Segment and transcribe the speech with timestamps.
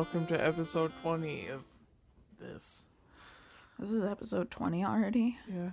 [0.00, 1.62] Welcome to episode 20 of
[2.40, 2.86] this.
[3.78, 5.36] This is episode 20 already.
[5.46, 5.72] Yeah.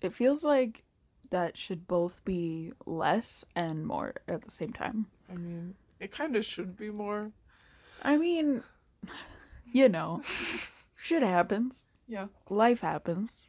[0.00, 0.84] It feels like
[1.30, 5.06] that should both be less and more at the same time.
[5.28, 7.32] I mean, it kind of should be more.
[8.00, 8.62] I mean,
[9.72, 10.22] you know,
[10.94, 11.88] shit happens.
[12.06, 12.28] Yeah.
[12.48, 13.48] Life happens.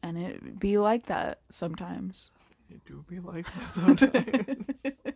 [0.00, 2.30] And it be like that sometimes.
[2.70, 4.96] It do be like that sometimes.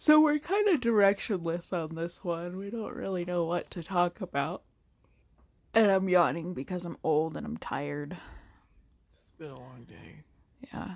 [0.00, 2.56] So we're kind of directionless on this one.
[2.56, 4.62] We don't really know what to talk about.
[5.74, 8.16] And I'm yawning because I'm old and I'm tired.
[9.20, 10.24] it's been a long day.
[10.72, 10.94] Yeah.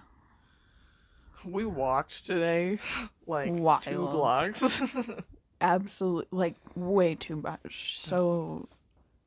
[1.44, 2.78] We walked today
[3.26, 4.80] like two blocks.
[5.60, 7.98] Absolutely, like, way too much.
[8.00, 8.66] So,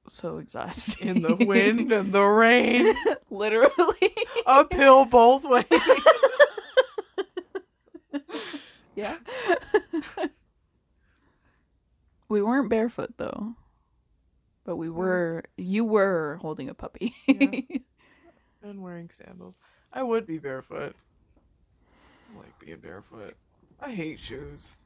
[0.09, 1.07] so exhausting.
[1.07, 2.95] In the wind and the rain.
[3.29, 4.15] Literally.
[4.47, 5.65] Uphill both ways.
[8.97, 9.15] Yeah.
[12.29, 13.53] we weren't barefoot, though.
[14.65, 17.15] But we were, you were holding a puppy.
[17.25, 17.61] Yeah.
[18.63, 19.55] and wearing sandals.
[19.93, 20.95] I would be barefoot.
[22.33, 23.35] I like being barefoot.
[23.79, 24.77] I hate shoes.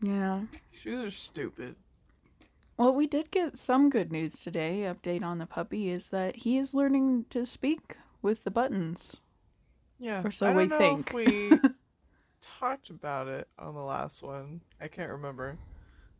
[0.00, 0.42] yeah.
[0.72, 1.76] Shoes are stupid.
[2.78, 4.82] Well, we did get some good news today.
[4.82, 9.16] Update on the puppy is that he is learning to speak with the buttons.
[9.98, 10.22] Yeah.
[10.24, 11.12] Or so we think.
[11.12, 11.50] We
[12.58, 14.62] talked about it on the last one.
[14.80, 15.58] I can't remember.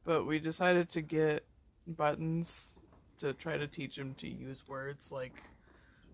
[0.04, 1.44] But we decided to get
[1.86, 2.78] buttons
[3.18, 5.42] to try to teach him to use words like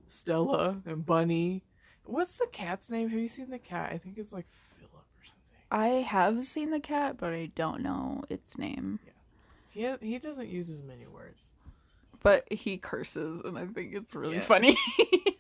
[0.09, 1.65] Stella and Bunny.
[2.05, 3.11] What's the cat's name?
[3.11, 3.93] Have you seen the cat?
[3.93, 4.47] I think it's like
[4.78, 5.59] Philip or something.
[5.71, 8.99] I have seen the cat, but I don't know its name.
[9.72, 9.97] Yeah.
[10.00, 11.52] He he doesn't use as many words.
[12.22, 14.43] But he curses, and I think it's really Yeah.
[14.43, 14.78] funny.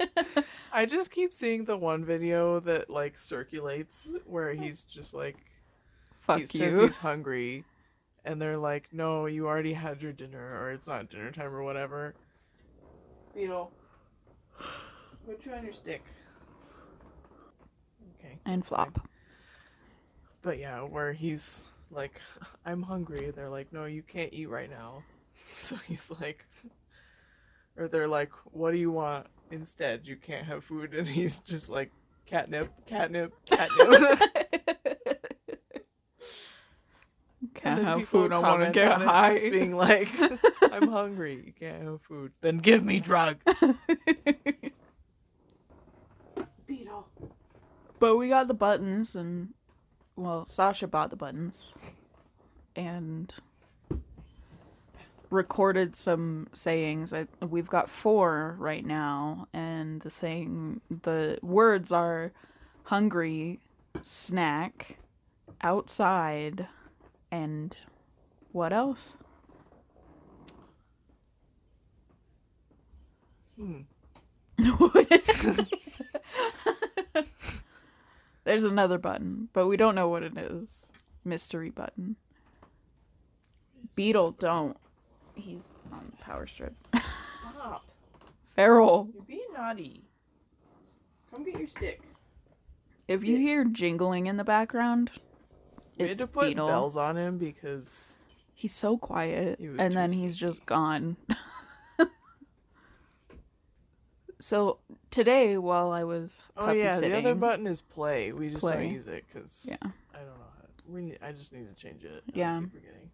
[0.72, 5.36] I just keep seeing the one video that like circulates where he's just like
[6.22, 7.64] Fuck he says he's hungry
[8.24, 11.62] and they're like, No, you already had your dinner or it's not dinner time or
[11.62, 12.14] whatever.
[13.34, 13.70] Beetle.
[15.26, 16.02] Put you on your stick.
[18.18, 18.38] Okay.
[18.44, 19.06] And flop.
[20.42, 22.20] But yeah, where he's like,
[22.66, 23.26] I'm hungry.
[23.26, 25.04] And they're like, no, you can't eat right now.
[25.54, 26.46] So he's like,
[27.76, 30.06] or they're like, what do you want instead?
[30.06, 30.94] You can't have food.
[31.02, 31.92] And he's just like,
[32.26, 34.20] catnip, catnip, catnip.
[37.54, 38.32] Can't then have food.
[38.32, 39.38] I want to get high.
[39.38, 40.08] Just being like,
[40.72, 41.42] I'm hungry.
[41.46, 42.32] You can't have food.
[42.40, 43.38] Then give me drug.
[46.66, 47.08] Beetle.
[47.98, 49.50] But we got the buttons, and
[50.16, 51.74] well, Sasha bought the buttons,
[52.76, 53.32] and
[55.32, 57.12] recorded some sayings.
[57.12, 62.32] I, we've got four right now, and the saying, the words are
[62.84, 63.60] hungry,
[64.02, 64.98] snack,
[65.62, 66.68] outside,
[67.30, 67.76] and
[68.52, 69.14] what else?
[73.56, 73.80] Hmm.
[78.44, 80.86] There's another button, but we don't know what it is.
[81.24, 82.16] Mystery button.
[83.94, 84.76] Beetle, don't.
[85.34, 85.62] He's
[85.92, 86.74] on the power strip.
[87.52, 87.84] Stop.
[88.56, 89.08] Feral.
[89.14, 90.02] You're being naughty.
[91.34, 92.00] Come get your stick.
[93.08, 95.10] If you hear jingling in the background,
[95.98, 96.66] We had it's to put Beetle.
[96.68, 98.18] bells on him because
[98.54, 101.16] He's so quiet, He was and too then he's just gone.
[104.40, 104.78] so
[105.10, 108.32] today, while I was oh yeah, sitting, the other button is play.
[108.32, 108.88] We just don't Play.
[108.90, 109.76] use it because Yeah.
[110.14, 110.44] I don't know.
[110.58, 112.22] How we need, I just need to change it.
[112.34, 112.60] I Yeah.
[112.60, 113.10] keep forgetting.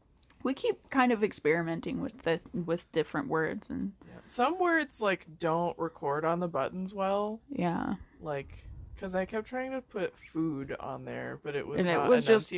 [0.49, 4.15] We keep kind of experimenting with the with different words, and Yeah.
[4.27, 8.65] Some words like don't record on the buttons well, yeah, like
[8.95, 12.09] because I kept trying to put food on there, but it was And it not
[12.09, 12.49] was just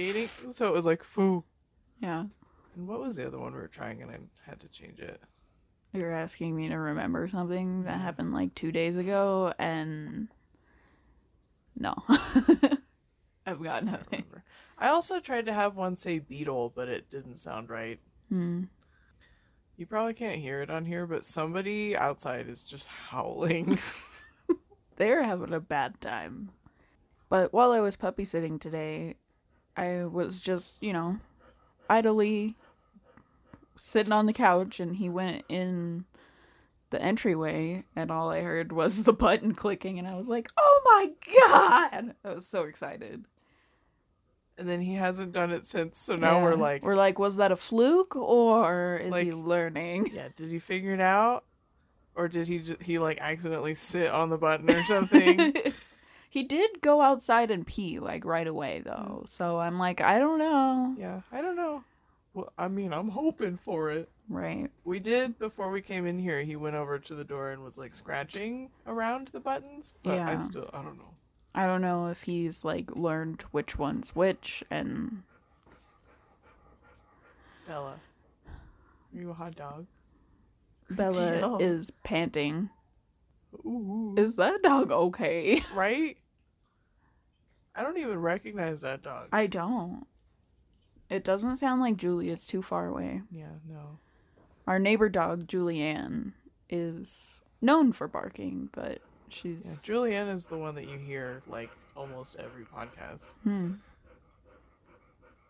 [0.53, 1.45] so it was like foo.
[2.01, 2.27] yeah.
[2.77, 5.21] And what was the other one we were trying, and I had to change it.
[5.93, 10.29] You're asking me to remember something that happened like two days ago, and
[11.77, 11.95] no,
[13.47, 14.25] I've got nothing.
[14.81, 18.01] I also tried to have one say beetle, but it didn't sound right.
[18.31, 18.65] Hmm.
[19.77, 23.79] You probably can't hear it on here, but somebody outside is just howling.
[24.97, 26.51] They're having a bad time.
[27.29, 29.17] But while I was puppy sitting today,
[29.77, 31.19] I was just, you know,
[31.89, 32.57] idly
[33.77, 36.07] sitting on the couch, and he went in
[36.91, 40.81] the entryway, and all I heard was the button clicking, and I was like, "Oh
[40.85, 41.11] my
[41.41, 43.25] god!" I was so excited.
[44.61, 45.99] And then he hasn't done it since.
[45.99, 46.43] So now Yeah.
[46.45, 50.11] we're like, we're like, was that a fluke or is he learning?
[50.15, 51.45] yeah, did he figure it out,
[52.15, 55.55] or did he just, he like accidentally sit on the button or something?
[56.33, 59.23] He did go outside and pee like right away though.
[59.25, 59.29] Mm.
[59.29, 60.95] So I'm like, I don't know.
[60.97, 61.83] Yeah, I don't know.
[62.35, 64.09] Well, I mean, I'm hoping for it.
[64.29, 64.71] Right.
[64.85, 66.43] We did before we came in here.
[66.43, 70.39] He went over to the door and was like scratching around the buttons, but I
[70.39, 71.15] still I don't know.
[71.55, 75.23] I don't know if he's like learned which one's which and
[77.67, 77.95] Bella,
[79.15, 79.87] are you a hot dog?
[80.91, 81.59] Bella Deal.
[81.59, 82.71] is panting.
[83.65, 85.63] Ooh, Is that dog okay?
[85.75, 86.17] right?
[87.75, 89.29] I don't even recognize that dog.
[89.33, 90.07] I don't.
[91.09, 93.23] It doesn't sound like Julie is too far away.
[93.31, 93.99] yeah, no.
[94.67, 96.33] Our neighbor dog, Julianne,
[96.69, 99.01] is known for barking, but
[99.33, 103.33] she's Yeah, Julianne is the one that you hear like almost every podcast.
[103.43, 103.73] hmm.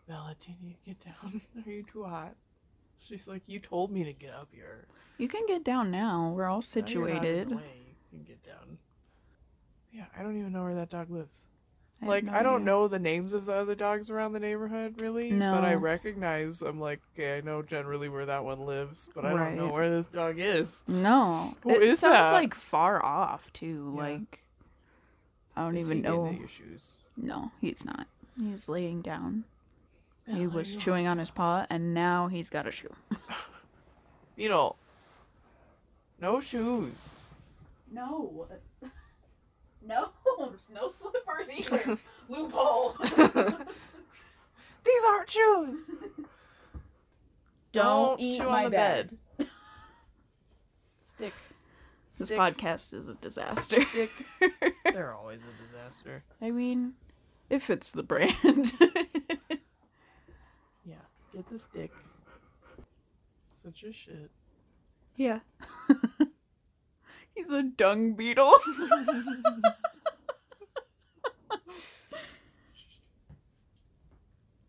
[0.07, 1.41] Bella, do you need to get down?
[1.65, 2.35] Are you too hot?
[2.97, 4.85] She's like, you told me to get up here.
[5.17, 6.33] You can get down now.
[6.35, 7.49] We're all Now you're not in situated.
[7.49, 7.63] the way.
[8.11, 8.77] You can get down.
[9.91, 11.41] Yeah, I don't even know where that dog lives.
[12.01, 12.65] Have like no I don't idea.
[12.65, 15.53] know the names of the other dogs around the neighborhood really, no.
[15.55, 16.61] but I recognize.
[16.61, 19.89] I'm like, okay, I know generally where that one lives, but I don't know where
[19.89, 20.83] this dog is.
[20.87, 22.31] No, Who it is sounds that?
[22.33, 23.93] like far off too.
[23.95, 24.01] Yeah.
[24.01, 24.39] Like
[25.55, 26.27] I don't Is even know.
[26.27, 26.95] at your shoes.
[27.17, 28.07] No, he's not.
[28.39, 29.43] He's laying down.
[30.25, 32.93] he was chewing on his paw, and now he's got a shoe.
[34.37, 34.75] you know,
[36.19, 37.23] No shoes.
[37.91, 38.47] No,
[39.91, 41.97] no, there's no slippers either.
[42.29, 42.95] Loophole.
[44.83, 45.77] These aren't shoes.
[47.71, 49.17] Don't eat chew my on the bed.
[49.37, 49.47] bed.
[51.03, 51.33] Stick.
[52.17, 52.39] This Stick.
[52.39, 53.81] podcast is a disaster.
[53.81, 54.11] Stick.
[54.85, 56.23] They're always a disaster.
[56.41, 56.93] I mean,
[57.49, 58.73] it fits the brand.
[60.83, 60.95] Yeah.
[61.33, 61.91] Get the stick.
[63.63, 64.31] Such a shit.
[65.15, 65.39] yeah.
[67.35, 68.53] He's a dung beetle.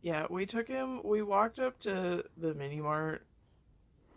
[0.01, 1.01] Yeah, we took him.
[1.05, 3.25] We walked up to the mini mart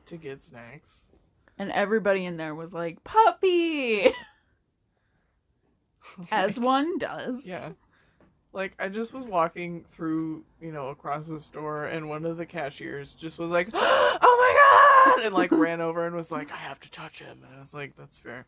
[0.07, 1.09] to get snacks.
[1.57, 4.09] and everybody in there was like, puppy!
[6.31, 7.47] As one does.
[7.47, 7.71] Yeah.
[8.51, 12.45] Like I just was walking through, you know, across the store and one of the
[12.45, 14.17] cashiers just was like, "Oh
[15.05, 17.55] my god!" and like ran over and was like, "I have to touch him." And
[17.57, 18.45] I was like, "That's fair."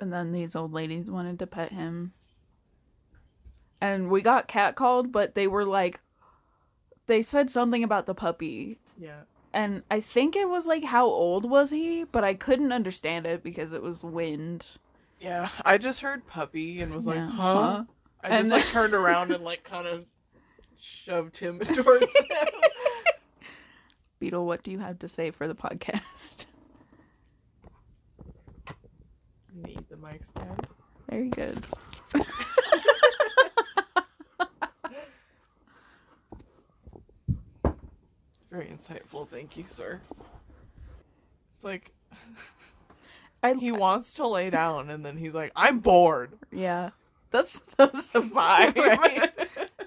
[0.00, 2.12] And then these old ladies wanted to pet him.
[3.80, 6.00] And we got catcalled, but they were like,
[7.06, 8.78] they said something about the puppy.
[8.98, 9.20] Yeah.
[9.52, 12.04] And I think it was like, how old was he?
[12.04, 14.66] But I couldn't understand it because it was wind.
[15.20, 17.30] Yeah, I just heard puppy and was like, Yeah.
[17.30, 17.84] "Huh?" Uh-huh.
[18.22, 20.06] I just And- like turned around and like kind of
[20.78, 22.26] shoved him towards him.
[24.18, 26.46] Beetle, what do you have to say for the podcast?
[29.54, 30.66] You need the mic stand.
[31.08, 31.64] Very good.
[38.50, 40.00] Very insightful, thank you, sir.
[41.54, 41.92] It's like
[43.42, 46.90] I, he wants to lay down and then he's like, "I'm bored." yeah,
[47.30, 48.76] that's that's the vibe.
[48.76, 49.30] Right?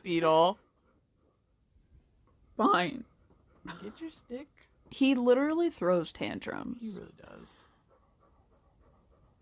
[0.03, 0.57] Beetle,
[2.55, 3.03] Fine.
[3.81, 4.47] Get your stick.
[4.89, 6.81] He literally throws tantrums.
[6.81, 7.63] He really does.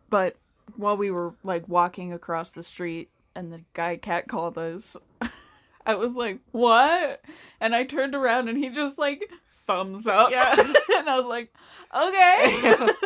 [0.09, 0.35] But
[0.75, 4.95] while we were like walking across the street and the guy cat called us,
[5.85, 7.21] I was like, "What?"
[7.59, 9.29] And I turned around and he just like
[9.65, 10.31] thumbs up.
[10.31, 10.55] Yeah.
[10.97, 11.53] and I was like,
[11.95, 12.87] "Okay."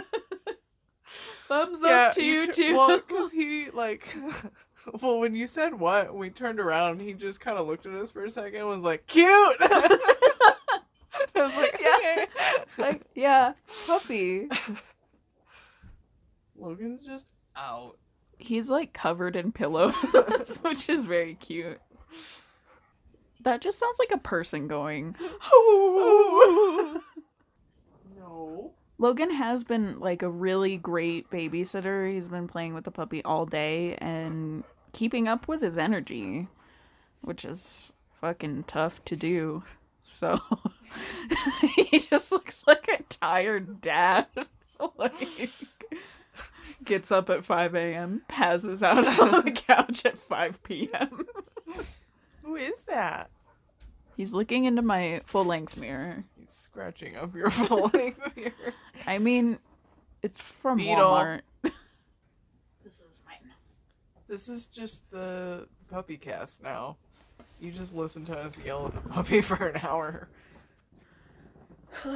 [1.48, 2.75] Thumbs up to you, tur- too.
[2.75, 4.15] Well, because he like,
[5.01, 6.93] well, when you said what, we turned around.
[6.93, 9.58] And he just kind of looked at us for a second, and was like, "Cute."
[11.43, 11.97] I was like, Yeah.
[11.97, 12.25] "Okay."
[12.77, 13.53] like, yeah,
[13.88, 14.47] puppy.
[16.57, 17.97] Logan's just out.
[18.38, 19.95] He's like covered in pillows,
[20.62, 21.79] which is very cute.
[23.41, 25.15] That just sounds like a person going.
[28.17, 28.73] no.
[28.97, 32.12] Logan has been like a really great babysitter.
[32.12, 36.47] He's been playing with the puppy all day and keeping up with his energy,
[37.21, 39.63] which is fucking tough to do.
[40.03, 40.39] So
[41.75, 44.27] he just looks like a tired dad.
[44.98, 45.50] like
[46.83, 51.25] gets up at 5 a.m., passes out on the couch at 5 p.m.
[52.43, 53.29] Who is that?
[54.17, 56.25] He's looking into my full length mirror.
[56.38, 58.74] He's scratching up your full length mirror.
[59.07, 59.60] I mean,
[60.22, 60.98] it's from Beetle.
[60.98, 61.41] Walmart.
[61.63, 63.51] this is mine.
[64.27, 66.98] This is just the, the puppy cast now.
[67.63, 70.27] You just listen to us yell at the puppy for an hour.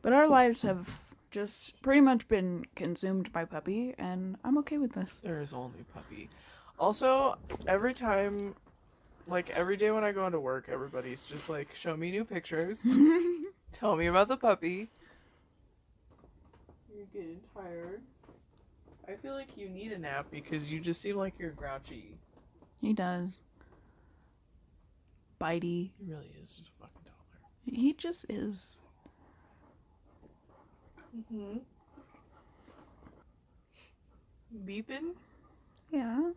[0.00, 1.00] But our lives have
[1.32, 5.20] just pretty much been consumed by puppy, and I'm okay with this.
[5.24, 6.30] There is only puppy.
[6.78, 8.54] Also, every time,
[9.26, 12.86] like every day when I go into work, everybody's just like, show me new pictures.
[13.72, 14.88] Tell me about the puppy.
[16.94, 18.00] You're getting tired.
[19.08, 22.14] I feel like you need a nap because you just seem like you're grouchy.
[22.80, 23.40] He does.
[25.40, 25.90] Bitey.
[25.98, 27.76] He really is just a fucking toddler.
[27.78, 28.76] He just is.
[31.16, 31.58] Mm-hmm.
[34.66, 35.14] Beeping?
[35.90, 36.30] Yeah.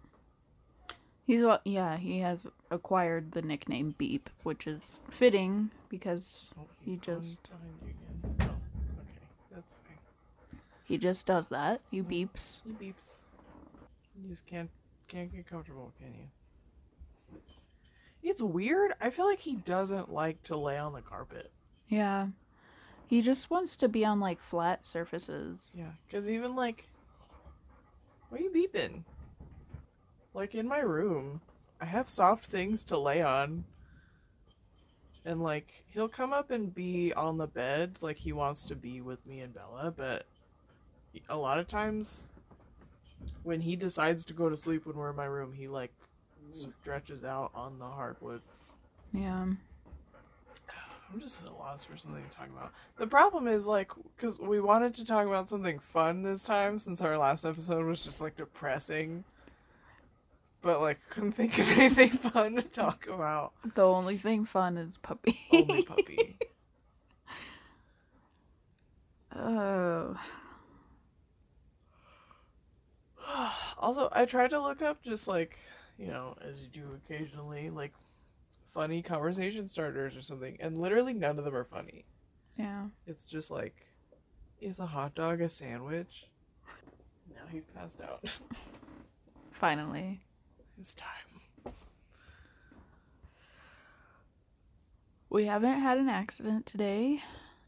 [1.25, 1.61] He's what?
[1.65, 7.49] Yeah, he has acquired the nickname Beep, which is fitting because Oh, He just-
[7.83, 8.35] again.
[8.41, 8.55] Oh, okay.
[9.53, 10.59] That's fine.
[10.83, 11.81] he just does that.
[11.89, 12.61] He beeps.
[12.65, 13.15] He beeps.
[14.21, 14.69] You just can't
[15.11, 17.39] can't get comfortable, can you?
[18.23, 18.93] It's weird.
[19.01, 21.51] I feel like he doesn't like to lay on the carpet.
[21.87, 22.27] Yeah.
[23.07, 25.59] He just wants to be on like flat surfaces.
[25.73, 26.87] Yeah, because even like,
[28.29, 29.03] why are you beeping?
[30.33, 31.41] Like in my room,
[31.81, 33.65] I have soft things to lay on.
[35.25, 39.01] And like, he'll come up and be on the bed, like he wants to be
[39.01, 40.25] with me and Bella, but
[41.27, 42.29] a lot of times
[43.43, 45.91] when he decides to go to sleep when we're in my room, he like
[46.51, 48.41] stretches out on the hardwood.
[49.11, 49.45] Yeah.
[51.13, 52.71] I'm just at a loss for something to talk about.
[52.97, 57.01] The problem is like because we wanted to talk about something fun this time since
[57.01, 59.25] our last episode was just like depressing.
[60.61, 63.53] But like couldn't think of anything fun to talk about.
[63.75, 65.39] The only thing fun is puppy.
[65.51, 66.37] Only puppy.
[69.35, 70.17] oh.
[73.77, 75.57] also, I tried to look up just like
[75.97, 77.93] you know as you do occasionally like
[78.73, 82.05] funny conversation starters or something, and literally none of them are funny.
[82.57, 82.85] Yeah.
[83.05, 83.87] It's just like,
[84.59, 86.27] is a hot dog a sandwich?
[87.29, 88.39] Now he's passed out.
[89.51, 90.21] Finally.
[90.79, 91.07] it's time.
[95.29, 97.21] We haven't had an accident today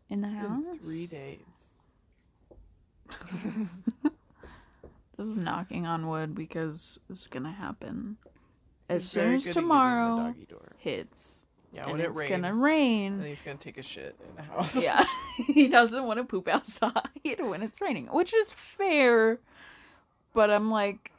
[0.10, 0.64] in the house.
[0.74, 1.78] In three days.
[5.18, 8.18] This is knocking on wood because it's gonna happen
[8.90, 10.72] as He's soon very as good at using the tomorrow doggy door.
[10.78, 11.40] hits.
[11.72, 13.22] Yeah, and when it it's rains, gonna rain.
[13.24, 14.76] he's gonna take a shit in the house.
[14.82, 15.04] yeah,
[15.48, 16.92] he doesn't want to poop outside
[17.40, 19.40] when it's raining, which is fair.
[20.34, 21.12] But I'm like,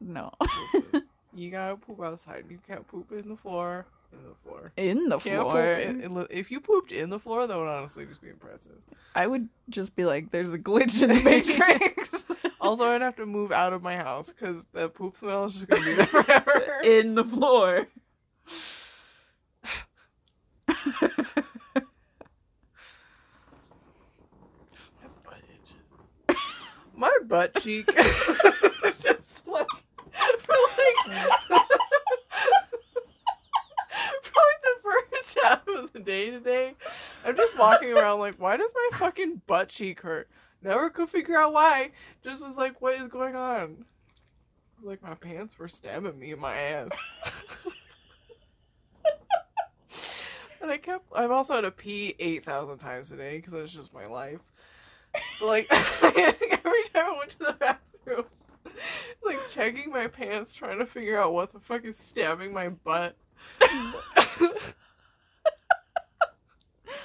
[0.00, 0.30] no,
[0.74, 2.44] Listen, you gotta poop outside.
[2.50, 3.86] You can't poop in the floor.
[4.12, 4.72] In the floor.
[4.76, 5.74] in the Can't floor.
[5.74, 8.76] poop in, in- if you pooped in the floor, that would honestly just be impressive.
[9.14, 12.26] I would just be like, "There's a glitch in the matrix."
[12.72, 15.68] Also, I'd have to move out of my house because the poop smell is just
[15.68, 16.80] gonna be there forever.
[16.82, 17.86] in the floor.
[25.02, 25.76] My butt itches.
[26.96, 27.86] My butt cheek.
[27.94, 29.66] just like
[30.38, 30.96] for like
[34.22, 36.74] for like the first half of the day today,
[37.24, 40.28] I'm just walking around like, why does my fucking butt cheek hurt?
[40.62, 41.90] Never could figure out why.
[42.22, 43.84] Just was like, what is going on?
[44.78, 46.90] It was like my pants were stabbing me in my ass.
[50.60, 51.06] and I kept.
[51.14, 54.40] I've also had to pee eight thousand times today because that's just my life.
[55.40, 55.66] But like
[56.02, 58.24] every time I went to the bathroom,
[58.64, 62.68] it's like checking my pants, trying to figure out what the fuck is stabbing my
[62.68, 63.16] butt.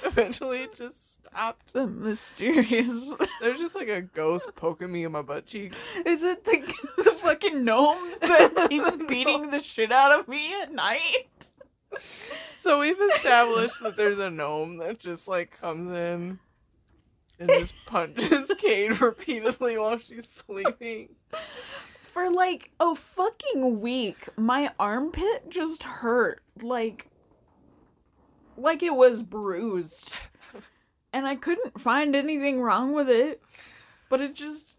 [0.08, 1.74] Eventually, it just stopped.
[1.74, 3.12] The mysterious.
[3.42, 5.74] There's just like a ghost poking me in my butt cheek.
[6.06, 6.62] Is it the
[6.96, 11.50] the fucking gnome that keeps beating the shit out of me at night?
[12.58, 16.38] So we've established that there's a gnome that just like comes in
[17.38, 21.10] and just punches Kate repeatedly while she's sleeping.
[22.02, 26.42] For like a fucking week, my armpit just hurt.
[26.60, 27.08] Like
[28.58, 30.18] like it was bruised.
[31.12, 33.42] And I couldn't find anything wrong with it.
[34.08, 34.76] But it just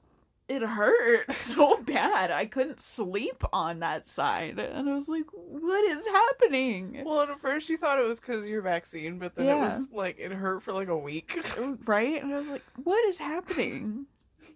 [0.50, 2.32] it hurt so bad.
[2.32, 4.60] I couldn't sleep on that side.
[4.60, 7.04] And I was like, what is happening?
[7.06, 9.92] Well, at first you thought it was because of your vaccine, but then it was
[9.94, 11.40] like it hurt for like a week.
[11.86, 12.22] Right?
[12.22, 14.06] And I was like, what is happening?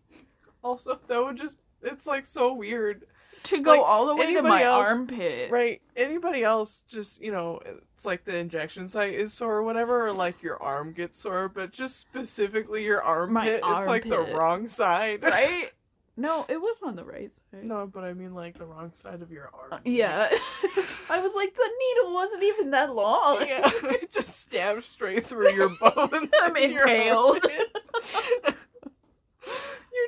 [0.63, 3.05] also, that would just it's like so weird.
[3.43, 5.51] To go Like, all the way to my else- armpit.
[5.51, 5.81] Right.
[5.97, 10.13] Anybody else just, you know, it's like the injection site is sore or whatever, or
[10.13, 14.67] like your arm gets sore, but just specifically your armpit, my it's like the wrong
[14.67, 15.23] side.
[15.23, 15.71] Right?
[16.15, 17.63] No, it was on the right side.
[17.65, 19.73] No, but I mean like the wrong side of your arm.
[19.73, 20.29] Uh, yeah.
[21.09, 23.39] I was like, the needle wasn't even that long.
[23.47, 26.29] Yeah, it just stabbed straight through your bones.
[26.41, 27.45] I'm in your impaled.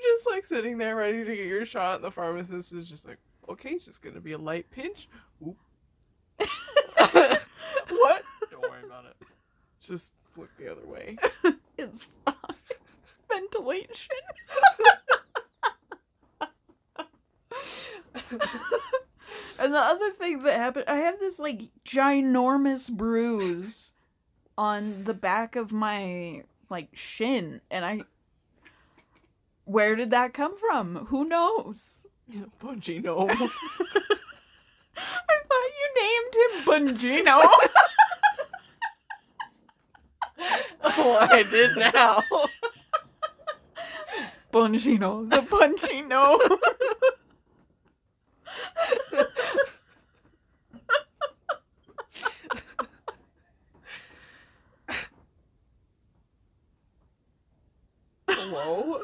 [0.03, 3.17] You're just like sitting there ready to get your shot, the pharmacist is just like,
[3.49, 5.07] okay, it's just gonna be a light pinch.
[5.45, 5.57] Oop.
[6.39, 8.23] what?
[8.51, 9.15] Don't worry about it.
[9.79, 11.17] Just look the other way.
[11.77, 12.35] It's fine.
[13.29, 14.15] Ventilation.
[19.59, 23.91] and the other thing that happened, I have this like ginormous bruise
[24.57, 28.01] on the back of my like shin, and I.
[29.65, 31.07] Where did that come from?
[31.07, 32.05] Who knows?
[32.59, 33.29] Bungino.
[34.97, 37.39] I thought you named him Bungino.
[40.83, 42.23] oh, I did now.
[44.51, 46.39] Bungino, the Bungino.
[58.29, 59.01] Hello.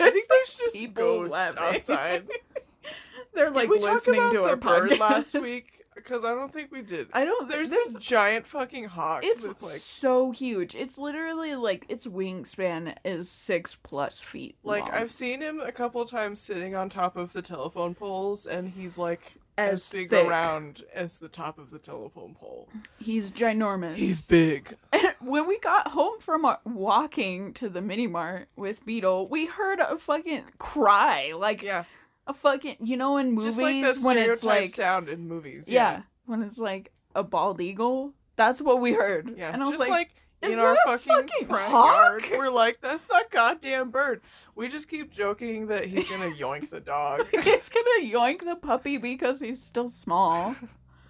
[0.00, 1.58] I think there's just people laughing.
[1.76, 2.28] outside.
[3.34, 5.84] They're like Did we talk listening about to our bird podcast last week?
[5.94, 7.08] Because I don't think we did.
[7.12, 7.48] I don't.
[7.48, 10.76] There's, There's, this giant fucking hawk it's like so huge.
[10.76, 14.56] It's literally like its wingspan is six plus feet.
[14.62, 14.92] like long.
[14.92, 18.96] I've seen him a couple times sitting on top of the telephone poles, and he's
[18.96, 20.26] like as, As big thick.
[20.26, 22.68] around as the top of the telephone pole.
[22.98, 23.96] he's ginormous.
[23.96, 24.74] He's big.
[25.20, 29.80] when we got home from our walking to the mini mart with Beetle, we heard
[29.80, 31.84] a fucking cry, like Yeah,
[32.26, 35.26] a fucking you know in movies just like the when stereotype it's like sound in
[35.26, 35.68] movies.
[35.68, 35.90] yeah.
[35.92, 38.14] Yeah, when it's like a bald eagle.
[38.36, 39.34] That's what we heard.
[39.36, 39.52] yeah.
[39.52, 42.50] and I was just like, like, "Is in our fucking, fucking front hawk?" yard, we're
[42.50, 44.20] like, that's not goddamn bird.
[44.54, 47.26] We just keep joking that he's gonna yoink the dog.
[47.32, 50.54] he's gonna yoink the puppy because he's still small.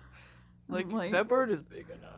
[0.69, 2.15] like, like- that bird is big enough.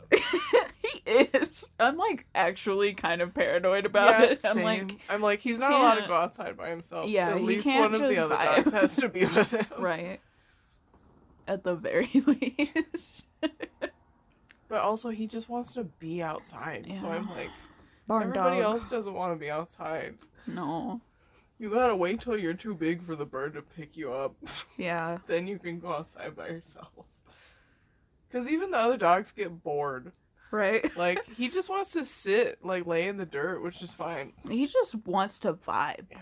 [0.82, 1.68] he is.
[1.78, 4.40] I'm like actually kind of paranoid about yeah, it.
[4.44, 4.64] I'm same.
[4.64, 7.08] like, I'm like, he's not allowed to go outside by himself.
[7.08, 8.56] Yeah, at least one of the other vibe.
[8.56, 9.66] dogs has to be with him.
[9.78, 10.20] right.
[11.46, 13.24] At the very least.
[14.70, 16.86] But also, he just wants to be outside.
[16.94, 17.50] So I'm like,
[18.06, 18.64] Barn everybody dog.
[18.72, 20.14] else doesn't want to be outside.
[20.46, 21.00] No.
[21.58, 24.36] You gotta wait till you're too big for the bird to pick you up.
[24.78, 25.18] Yeah.
[25.26, 26.88] then you can go outside by yourself.
[28.28, 30.12] Because even the other dogs get bored.
[30.52, 30.90] Right.
[30.96, 34.32] Like, he just wants to sit, like, lay in the dirt, which is fine.
[34.48, 36.06] He just wants to vibe.
[36.12, 36.18] Yeah.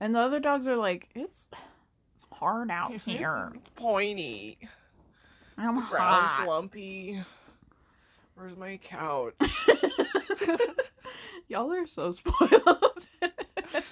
[0.00, 1.48] And the other dogs are like, it's,
[2.14, 3.52] it's hard out here.
[3.56, 4.58] It's pointy.
[5.58, 6.48] I'm The ground's hot.
[6.48, 7.20] lumpy.
[8.40, 9.34] Where's my couch?
[11.48, 13.08] Y'all are so spoiled.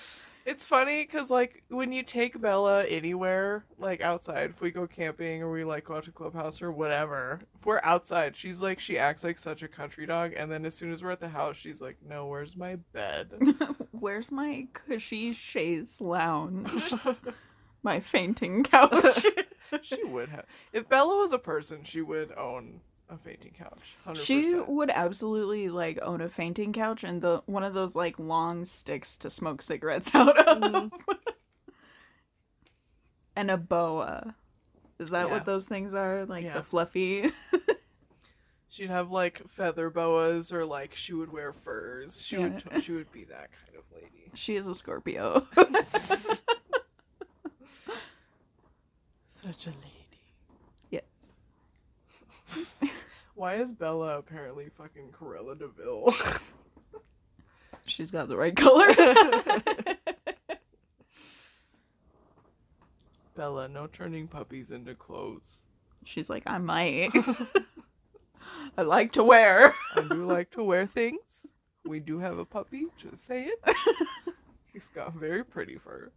[0.46, 5.42] It's funny because, like, when you take Bella anywhere, like outside, if we go camping
[5.42, 8.96] or we like go out to clubhouse or whatever, if we're outside, she's like, she
[8.96, 10.32] acts like such a country dog.
[10.34, 13.34] And then as soon as we're at the house, she's like, no, where's my bed?
[13.90, 16.94] Where's my cushy chaise lounge?
[17.82, 19.26] my fainting couch.
[19.82, 20.46] she would have.
[20.72, 22.80] If Bella was a person, she would own
[23.11, 23.97] a fainting couch.
[24.07, 24.18] 100%.
[24.25, 28.64] She would absolutely like own a fainting couch and the one of those like long
[28.64, 30.59] sticks to smoke cigarettes out of.
[30.59, 30.90] Mhm.
[33.37, 34.35] and a boa.
[34.99, 35.33] Is that Yeah.
[35.33, 36.27] what those things are?
[36.27, 36.55] Like Yeah.
[36.59, 37.31] the fluffy.
[38.68, 42.23] She'd have like feather boas or like she would wear furs.
[42.25, 42.81] She would Yeah.
[42.81, 44.31] she would be that kind of lady.
[44.35, 45.47] she is a Scorpio.
[49.27, 50.21] Such a lady.
[50.90, 51.05] yes.
[53.38, 56.12] Why is Bella apparently fucking Cruella de Vil?
[57.85, 58.88] She's got the right color.
[63.37, 65.61] Bella, no turning puppies into clothes.
[66.05, 67.11] She's like, I might.
[68.77, 69.72] I like to wear.
[69.94, 71.46] I do like to wear things.
[71.85, 73.77] We do have a puppy, just say it.
[74.72, 76.11] He's got very pretty fur.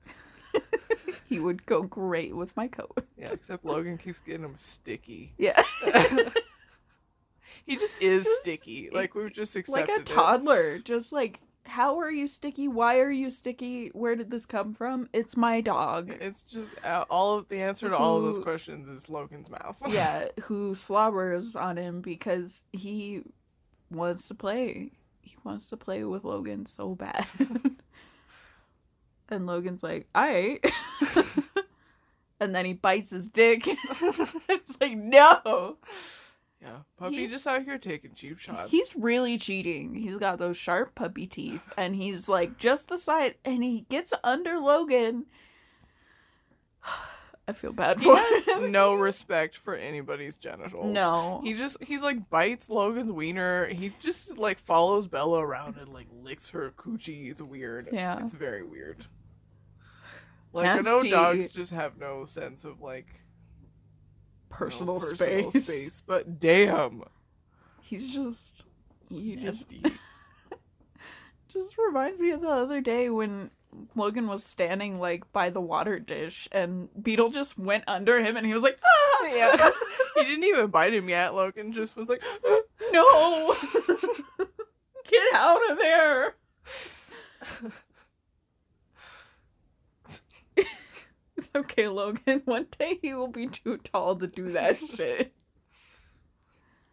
[1.30, 3.06] He would go great with my coat.
[3.16, 5.34] Yeah, except Logan keeps getting him sticky.
[5.38, 5.62] Yeah.
[7.66, 8.90] He just is Just- sticky.
[8.92, 10.80] Like we've just accepted like a toddler.
[10.80, 12.68] Just like, how are you sticky?
[12.68, 13.90] Why are you sticky?
[13.94, 15.10] Where did this come from?
[15.14, 16.12] It's my dog.
[16.20, 19.82] It's just uh, all of the answer to all of those questions is Logan's mouth.
[19.90, 23.22] yeah, who slobbers on him because he
[23.90, 24.92] wants to play.
[25.22, 27.28] He wants to play with Logan so bad.
[29.30, 30.60] and Logan's like, I.
[32.40, 33.64] and then he bites his dick.
[33.66, 35.78] it's like, no.
[36.62, 38.70] Yeah, puppy He's- just out here taking cheap shots.
[38.70, 39.96] He's really cheating.
[39.96, 44.14] He's got those sharp puppy teeth, and he's like just the size, and he gets
[44.24, 45.26] under Logan.
[47.48, 48.72] I feel bad He for has him.
[48.72, 50.94] no respect for anybody's genitals.
[50.94, 51.42] No.
[51.44, 53.66] He just he's like bites Logan's wiener.
[53.66, 57.30] He just like follows Bella around and like licks her coochie.
[57.32, 57.90] It's weird.
[57.92, 58.20] Yeah.
[58.24, 59.08] It's very weird.
[60.54, 63.21] Like I know dogs just have no sense of like
[64.52, 65.66] Personal, personal space.
[65.66, 67.04] space, but damn,
[67.82, 68.64] He's just
[69.10, 69.74] you just
[71.50, 73.52] just reminds me of the other day when
[73.96, 78.46] Logan was standing like by the water dish and Beetle just went under him and
[78.46, 79.26] he was like, ah!
[79.26, 79.72] yeah,
[80.16, 81.34] he didn't even bite him yet.
[81.36, 82.24] Logan just was like,
[82.92, 83.56] no,
[85.10, 86.36] get out of there.
[91.38, 92.42] it's okay, Logan.
[92.46, 95.34] One day he will be too tall to do that shit.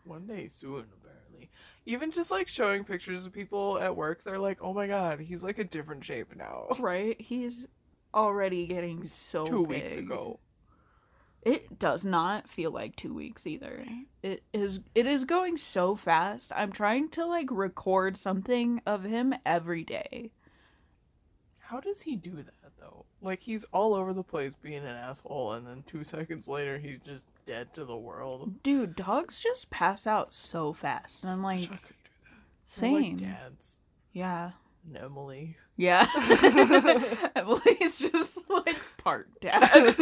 [0.04, 1.50] One day soon, apparently.
[1.84, 5.42] Even just like showing pictures of people at work, they're like, "Oh my god, he's
[5.42, 7.20] like a different shape now." Right?
[7.20, 7.66] He's
[8.14, 10.40] already getting so Two weeks ago.
[11.42, 13.84] It does not feel like two weeks either.
[14.22, 16.52] It is it is going so fast.
[16.54, 20.32] I'm trying to like record something of him every day.
[21.60, 22.54] How does he do that?
[23.20, 26.98] Like he's all over the place being an asshole, and then two seconds later he's
[26.98, 28.62] just dead to the world.
[28.62, 31.24] Dude, dogs just pass out so fast.
[31.24, 32.40] And I'm Wish like, I could do that.
[32.64, 32.94] Same.
[32.94, 33.80] Like dads
[34.12, 34.50] yeah.
[34.86, 35.56] and Emily.
[35.76, 36.06] Yeah.
[37.36, 39.60] Emily's just like part dad.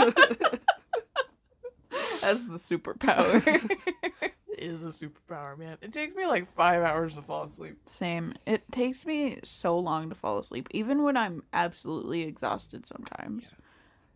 [2.20, 3.42] That's the superpower.
[4.59, 5.77] Is a superpower, man.
[5.83, 7.77] It takes me like five hours to fall asleep.
[7.85, 8.35] Same.
[8.47, 13.53] It takes me so long to fall asleep, even when I'm absolutely exhausted sometimes.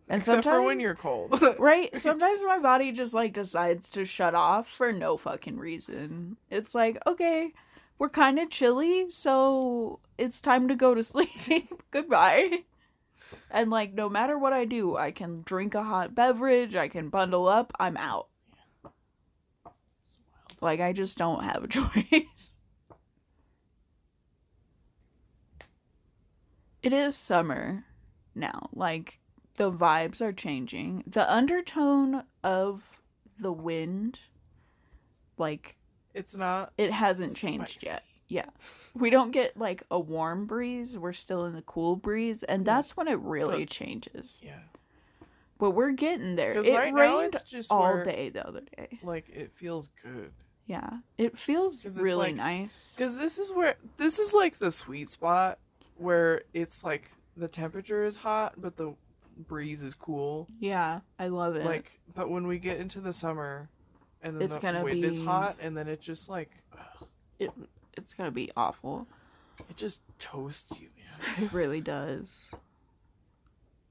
[0.09, 1.41] And Except sometimes for when you're cold.
[1.59, 6.37] right, sometimes my body just like decides to shut off for no fucking reason.
[6.49, 7.53] It's like, okay,
[7.99, 11.83] we're kind of chilly, so it's time to go to sleep.
[11.91, 12.63] Goodbye.
[13.51, 17.09] And like no matter what I do, I can drink a hot beverage, I can
[17.09, 18.27] bundle up, I'm out.
[20.61, 22.51] Like I just don't have a choice.
[26.81, 27.85] It is summer
[28.33, 28.69] now.
[28.73, 29.19] Like
[29.55, 31.03] the vibes are changing.
[31.05, 33.01] The undertone of
[33.39, 34.19] the wind
[35.37, 35.77] like
[36.13, 36.73] it's not.
[36.77, 38.03] it hasn't changed yet.
[38.27, 38.45] Yeah.
[38.93, 40.97] We don't get like a warm breeze.
[40.97, 44.39] We're still in the cool breeze and that's when it really But- changes.
[44.43, 44.59] Yeah.
[45.59, 46.53] But we're getting there.
[46.53, 48.97] It right now rained it's just all where- day the other day.
[49.03, 50.31] Like it feels good.
[50.67, 50.89] Yeah.
[51.17, 52.93] It feels really like- nice.
[52.95, 55.59] Because this is where this is like the sweet spot
[55.97, 58.95] where it's like the temperature is hot but the
[59.37, 60.47] breeze is cool.
[60.59, 61.65] Yeah, I love it.
[61.65, 63.69] Like, but when we get into the summer,
[64.21, 67.07] and then It's the gonna wind is hot, and then it just like ugh,
[67.39, 67.51] it
[67.97, 69.07] it's gonna be awful.
[69.69, 70.97] it just toasts you, man.
[71.45, 72.53] It really does.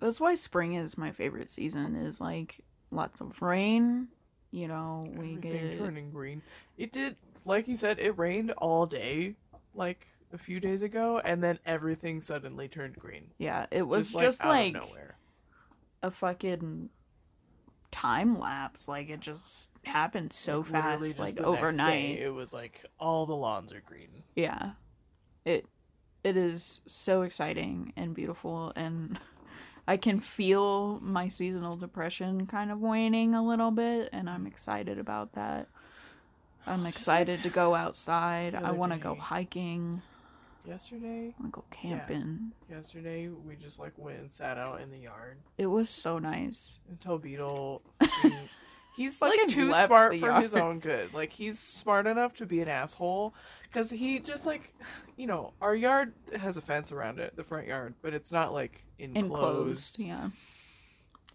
[0.00, 1.94] That's why spring is my favorite season.
[1.96, 4.08] Is like lots of rain.
[4.50, 6.42] You know, we Everything get turning green.
[6.76, 9.36] It did, like you said, it rained all day,
[9.74, 13.30] like a few days ago, and then everything suddenly turned green.
[13.38, 13.66] yeah.
[13.70, 15.16] It was just, just, like, out of nowhere.
[16.02, 16.90] a fucking
[17.90, 18.88] time lapse.
[18.88, 22.18] Like it just happened so literally fast, just like the next day, overnight.
[22.18, 24.24] it was like all the lawns are green.
[24.34, 24.72] Yeah.
[25.44, 25.66] It
[26.22, 29.18] it is so exciting and beautiful and
[29.90, 35.00] I can feel my seasonal depression kind of waning a little bit and I'm excited
[35.00, 35.66] about that.
[36.64, 38.54] I'm excited to go outside.
[38.54, 40.00] I want to go hiking.
[40.64, 42.52] Yesterday, I want to go camping.
[42.70, 46.78] yesterday we just like went and sat out in the yard It was so nice.
[46.88, 47.82] until Beetle.
[48.96, 51.12] he's like too smart for his own good.
[51.14, 54.74] Like he's smart enough to be an asshole, because he just like,
[55.16, 58.52] you know, our yard has a fence around it, the front yard, but it's not
[58.52, 59.98] like enclosed.
[59.98, 60.02] Enclosed.
[60.02, 60.28] Yeah.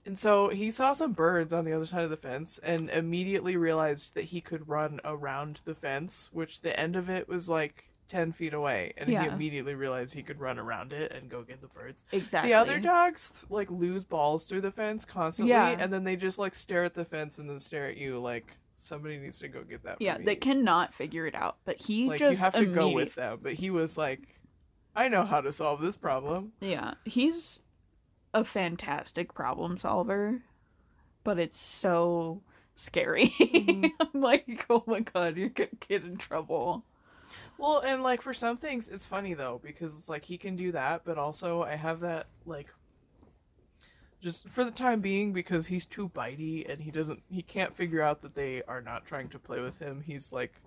[0.08, 3.58] And so he saw some birds on the other side of the fence and immediately
[3.58, 7.94] realized that he could run around the fence, which the end of it was like
[8.08, 8.94] 10 feet away.
[8.98, 12.04] And he immediately realized he could run around it and go get the birds.
[12.12, 12.52] Exactly.
[12.52, 15.76] The other dogs like lose balls through the fence constantly, Yeah.
[15.80, 18.58] and then they just like stare at the fence and then stare at you like
[18.76, 19.98] somebody needs to go get that.
[20.00, 20.26] Yeah, me.
[20.26, 23.39] they cannot figure it out, but he like just you have to go with them.
[23.41, 24.39] But he was like,
[24.96, 26.54] I know how to solve this problem.
[26.60, 27.62] Yeah, he's
[28.34, 30.41] a fantastic problem solver,
[31.24, 32.41] but it's so
[32.76, 33.34] scary.
[33.39, 33.86] Mm-hmm.
[34.15, 36.84] I'm like, oh my god, you're gonna get in trouble.
[37.58, 40.72] Well, and like for some things, it's funny though because it's like he can do
[40.74, 42.70] that, but also I have that like.
[44.22, 48.02] Just for the time being, because he's too bitey and he doesn't, he can't figure
[48.02, 50.02] out that they are not trying to play with him.
[50.04, 50.62] He's like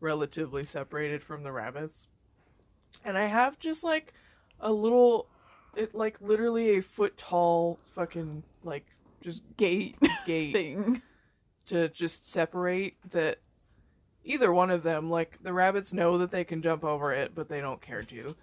[0.00, 2.08] relatively separated from the rabbits.
[3.04, 4.12] And I have just like
[4.58, 5.28] a little,
[5.76, 8.86] it like literally a foot tall fucking like
[9.20, 11.02] just Gate gate thing.
[11.66, 13.38] to just separate that
[14.26, 17.48] either one of them like the rabbits know that they can jump over it but
[17.48, 18.36] they don't care to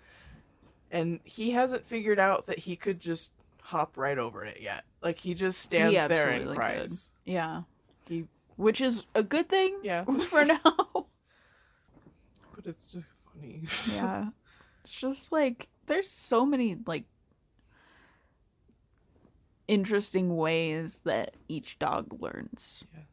[0.94, 3.32] and he hasn't figured out that he could just
[3.64, 4.86] hop right over it yet.
[5.02, 7.12] Like he just stands there and cries.
[7.26, 7.64] Yeah.
[8.08, 10.60] He, Which is a good thing yeah, for now.
[10.64, 13.64] but it's just funny.
[13.92, 14.30] yeah.
[14.84, 17.06] It's just like there's so many like
[19.66, 22.86] interesting ways that each dog learns.
[22.94, 23.04] I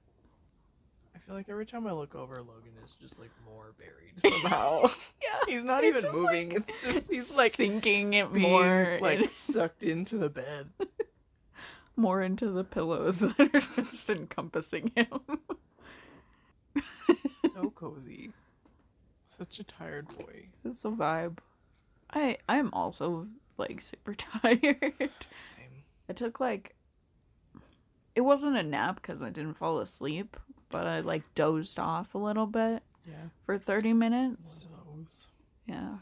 [1.31, 4.83] feel like every time I look over, Logan is just like more buried somehow.
[5.23, 5.39] Yeah.
[5.47, 6.51] he's not even moving.
[6.53, 10.71] it's just he's like sinking it being more like like sucked into the bed.
[11.95, 15.21] more into the pillows that are just encompassing him.
[17.53, 18.33] so cozy.
[19.25, 20.49] Such a tired boy.
[20.65, 21.39] It's a vibe.
[22.13, 25.13] I I'm also like super tired.
[25.37, 25.85] Same.
[26.09, 26.75] I took like
[28.17, 30.37] it wasn't a nap because I didn't fall asleep,
[30.71, 33.29] but I like dozed off a little bit Yeah.
[33.45, 34.67] for 30 minutes.
[35.67, 35.99] Yeah.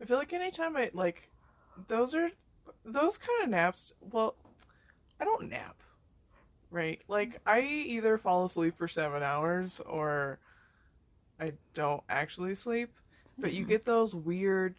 [0.00, 1.30] I feel like anytime I like
[1.88, 2.30] those are
[2.84, 4.34] those kind of naps, well,
[5.20, 5.82] I don't nap.
[6.70, 7.00] Right?
[7.08, 10.38] Like I either fall asleep for 7 hours or
[11.38, 12.90] I don't actually sleep,
[13.38, 14.74] but you get those weird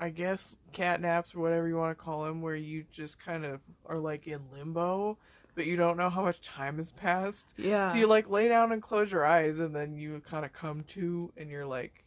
[0.00, 3.44] I guess cat naps or whatever you want to call them where you just kind
[3.44, 5.18] of are like in limbo,
[5.58, 7.52] but you don't know how much time has passed.
[7.58, 7.82] Yeah.
[7.88, 10.84] So you like lay down and close your eyes and then you kind of come
[10.84, 12.04] to and you're like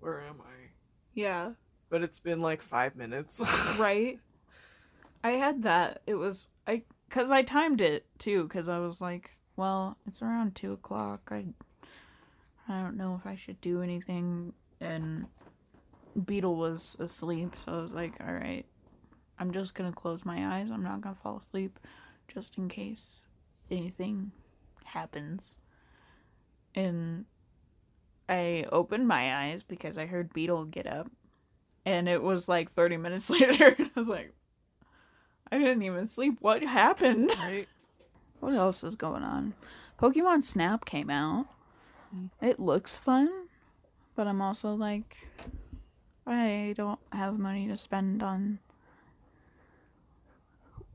[0.00, 0.70] where am I?
[1.14, 1.52] yeah.
[1.88, 3.40] but it's been like five minutes.
[3.78, 4.18] Right.
[5.22, 6.02] I had that.
[6.06, 10.56] It was I because I timed it too because I was like, well, it's around
[10.56, 11.30] two o'clock.
[11.30, 11.44] I
[12.68, 15.26] I don't know if I should do anything, and
[16.24, 18.66] Beetle was asleep, so I was like, all right,
[19.38, 20.70] I'm just gonna close my eyes.
[20.70, 21.78] I'm not gonna fall asleep,
[22.32, 23.24] just in case
[23.70, 24.32] anything
[24.84, 25.58] happens.
[26.74, 27.24] And
[28.28, 31.10] I opened my eyes because I heard Beetle get up
[31.84, 33.74] and it was like 30 minutes later.
[33.78, 34.32] And i was like
[35.50, 36.36] i didn't even sleep.
[36.40, 37.30] What happened?
[37.38, 37.68] Right?
[38.40, 39.54] what else is going on?
[39.98, 41.46] Pokemon snap came out.
[42.14, 42.44] Mm-hmm.
[42.44, 43.48] It looks fun
[44.18, 45.28] but i'm also like
[46.26, 48.58] i don't have money to spend on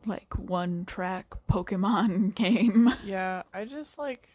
[0.05, 4.29] like one track pokemon game Yeah, I just like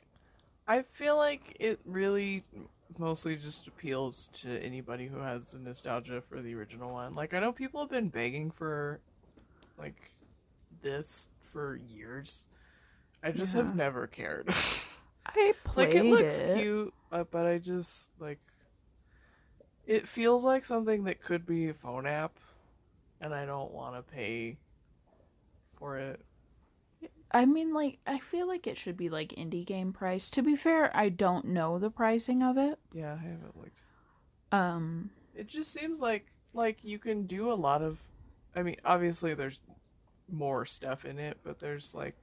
[0.67, 2.45] I feel like it really
[2.99, 7.13] mostly just appeals to anybody who has the nostalgia for the original one.
[7.15, 9.01] Like I know people have been begging for
[9.79, 10.13] like
[10.83, 12.49] this for years.
[13.23, 13.65] I just Yeah.
[13.65, 14.49] have never cared.
[15.27, 16.57] i played like it looks it.
[16.59, 18.39] cute, uh, but I just like
[19.87, 22.33] it feels like something that could be a phone app
[23.21, 24.59] and I don't want to pay
[25.79, 26.21] for it.
[27.31, 30.31] I mean, like, I feel like it should be like indie game price.
[30.31, 32.79] To be fair, I don't know the pricing of it.
[32.93, 33.83] Yeah, I haven't looked.
[34.51, 38.01] Um, It just seems like like you can do a lot of
[38.57, 39.61] I mean, obviously there's
[40.31, 42.17] more stuff in it, but there's like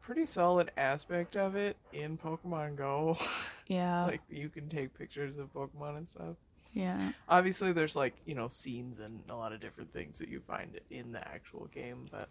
[0.00, 3.18] pretty solid aspect of it in Pokemon Go.
[3.66, 6.36] yeah, like you can take pictures of Pokemon and stuff.
[6.72, 10.40] Yeah, Obviously there's like, you know, scenes and a lot of different things that you
[10.40, 12.28] find in the actual game, but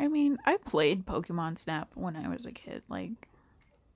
[0.00, 2.82] I mean, I played Pokemon Snap when I was a kid.
[2.88, 3.28] Like,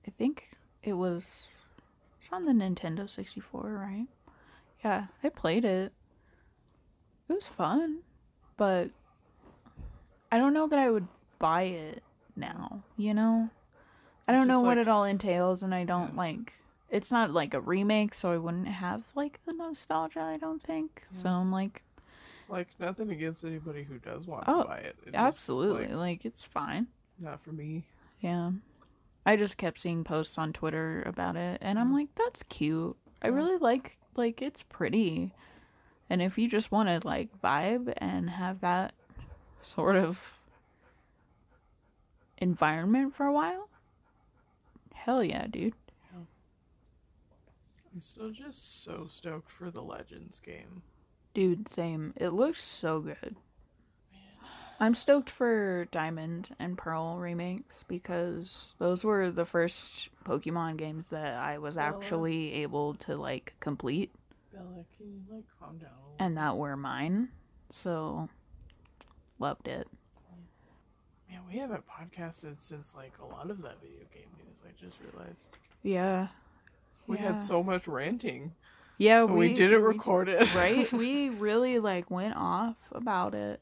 [0.05, 1.61] I think it was
[2.17, 4.07] it's on the Nintendo 64, right?
[4.83, 5.93] Yeah, I played it.
[7.29, 7.99] It was fun,
[8.57, 8.89] but
[10.31, 11.07] I don't know that I would
[11.39, 12.03] buy it
[12.35, 13.49] now, you know?
[14.27, 16.17] I don't know what it all entails and I don't Yeah.
[16.19, 16.53] like
[16.93, 21.03] it's not like a remake, so I wouldn't have like the nostalgia, I don't think.
[21.09, 21.15] Hmm.
[21.15, 21.81] So I'm like,
[22.47, 24.95] like nothing against anybody who does want Oh, to buy it.
[25.01, 26.87] It just, absolutely, like, like it's fine.
[27.19, 27.85] not for me.
[28.21, 28.51] Yeah.
[29.25, 31.95] I just kept seeing posts on Twitter about it and I'm hmm.
[31.95, 32.95] like, that's cute.
[33.23, 35.33] I really like like it's pretty.
[36.09, 38.93] And if you just want to like vibe and have that
[39.63, 40.37] sort of
[42.37, 43.69] environment for a while,
[44.93, 45.73] hell yeah, dude.
[47.93, 50.81] I'm still just so stoked for the Legends game.
[51.33, 52.13] Dude, same.
[52.17, 53.35] It looks so good.
[54.11, 54.21] Man.
[54.79, 61.35] I'm stoked for Diamond and Pearl remakes because those were the first Pokemon games that
[61.35, 61.87] I was Bella.
[61.89, 64.11] actually able to like complete
[64.51, 65.89] Bella, can you like calm down?
[66.19, 67.29] a and that were mine.
[67.69, 68.29] So
[69.39, 69.87] loved it.
[71.29, 74.61] Man, we haven't podcasted since like a lot of that video game news.
[74.67, 76.27] I just realized Yeah.
[77.07, 77.33] We Yeah.
[77.33, 78.53] had so much ranting,
[78.97, 80.53] Yeah, but we, didn't record it.
[80.55, 80.91] right?
[80.91, 83.61] We really like went off about it.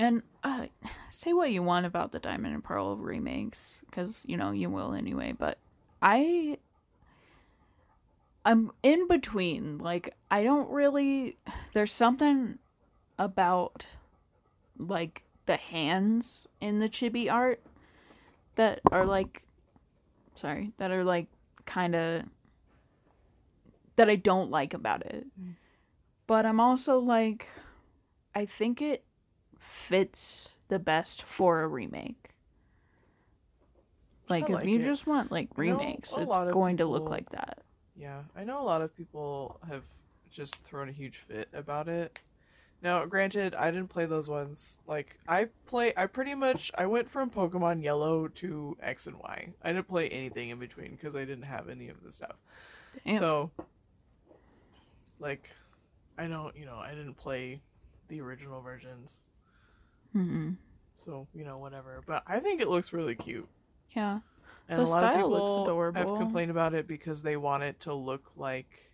[0.00, 0.66] And uh,
[1.10, 4.92] say what you want about the Diamond and Pearl remakes, because you know you will
[4.94, 5.32] anyway.
[5.36, 5.58] But
[6.00, 6.58] I
[8.44, 9.78] I'm in between.
[9.78, 11.36] Like I don't really
[11.74, 12.58] there's something
[13.18, 13.86] about
[14.78, 17.60] like the hands in the chibi art
[18.54, 19.42] that are like
[20.36, 21.26] sorry, that are like
[21.68, 22.22] kind of
[23.96, 25.26] that I don't like about it.
[25.40, 25.54] Mm.
[26.26, 27.46] But I'm also like
[28.34, 29.04] I think it
[29.58, 32.30] fits the best for a remake.
[34.28, 34.84] Like, I if you it.
[34.84, 37.62] just want like remakes, it's going to look like that.
[37.96, 39.84] Yeah, I know a lot of people have
[40.30, 42.20] just thrown a huge fit about it.
[42.80, 44.78] Now, granted, I didn't play those ones.
[44.86, 49.54] Like, I play, I pretty much, I went from Pokemon Yellow to X and Y.
[49.62, 52.36] I didn't play anything in between because I didn't have any of the stuff.
[53.04, 53.16] Damn.
[53.16, 53.50] So,
[55.18, 55.54] like,
[56.16, 57.62] I don't, you know, I didn't play
[58.06, 59.24] the original versions.
[60.12, 60.52] hmm
[60.96, 62.02] So, you know, whatever.
[62.06, 63.48] But I think it looks really cute.
[63.90, 64.20] Yeah.
[64.68, 65.64] And The a lot of people
[65.94, 68.92] have complained about it because they want it to look like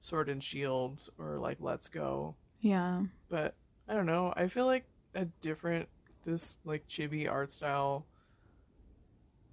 [0.00, 2.34] Sword and Shield or like Let's Go.
[2.62, 3.02] Yeah.
[3.28, 3.54] But
[3.86, 4.32] I don't know.
[4.34, 5.88] I feel like a different
[6.22, 8.06] this like chibi art style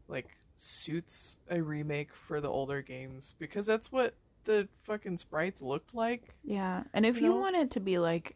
[0.08, 4.14] like suits a remake for the older games because that's what
[4.46, 6.36] the fucking sprites looked like.
[6.44, 6.84] Yeah.
[6.94, 7.38] And if You you know?
[7.38, 8.36] want it to be like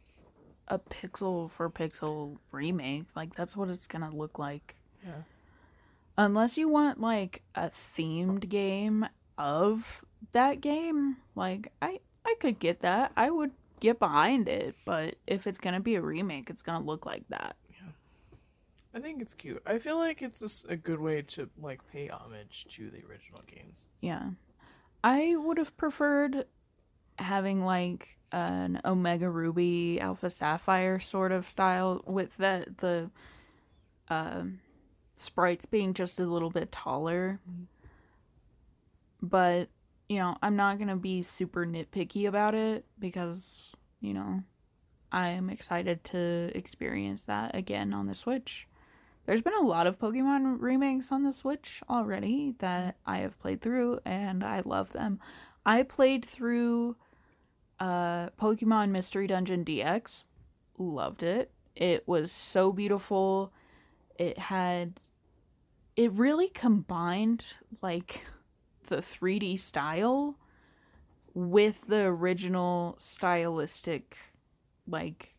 [0.67, 4.75] a pixel for pixel remake, like that's what it's going to look like.
[5.05, 5.23] Yeah.
[6.17, 9.05] Unless you want like a themed game
[9.37, 13.11] of that game, like I I could get that.
[13.17, 17.05] I would get behind it, but if it's to be a remake, it's to look
[17.05, 17.55] like that.
[17.71, 17.91] Yeah.
[18.93, 19.61] I think it's cute.
[19.65, 23.41] I feel like it's just a good way to like pay homage to the original
[23.45, 23.87] games.
[24.01, 24.31] Yeah.
[25.03, 26.45] I would have preferred
[27.19, 33.11] having like an Omega Ruby Alpha Sapphire sort of style with the the
[34.09, 34.59] um
[35.13, 37.39] sprites being just a little bit taller.
[39.21, 39.69] But,
[40.13, 44.43] you know, I'm not going to be super nitpicky about it because, you know,
[45.11, 48.67] I am excited to experience that again on the Switch.
[49.25, 53.61] There's been a lot of Pokemon remakes on the Switch already that I have played
[53.61, 55.19] through and I love them.
[55.65, 56.95] I played through
[57.79, 60.25] uh Pokemon Mystery Dungeon DX.
[60.77, 61.49] Loved it.
[61.75, 63.51] It was so beautiful.
[64.19, 64.99] It had
[65.95, 68.25] it really combined like
[68.95, 70.37] the 3D style
[71.33, 74.17] with the original stylistic
[74.87, 75.35] like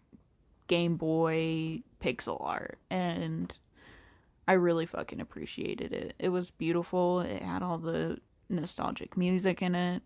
[0.67, 3.57] Game Boy pixel art and
[4.47, 6.14] I really fucking appreciated it.
[6.19, 7.21] It was beautiful.
[7.21, 10.03] It had all the nostalgic music in it.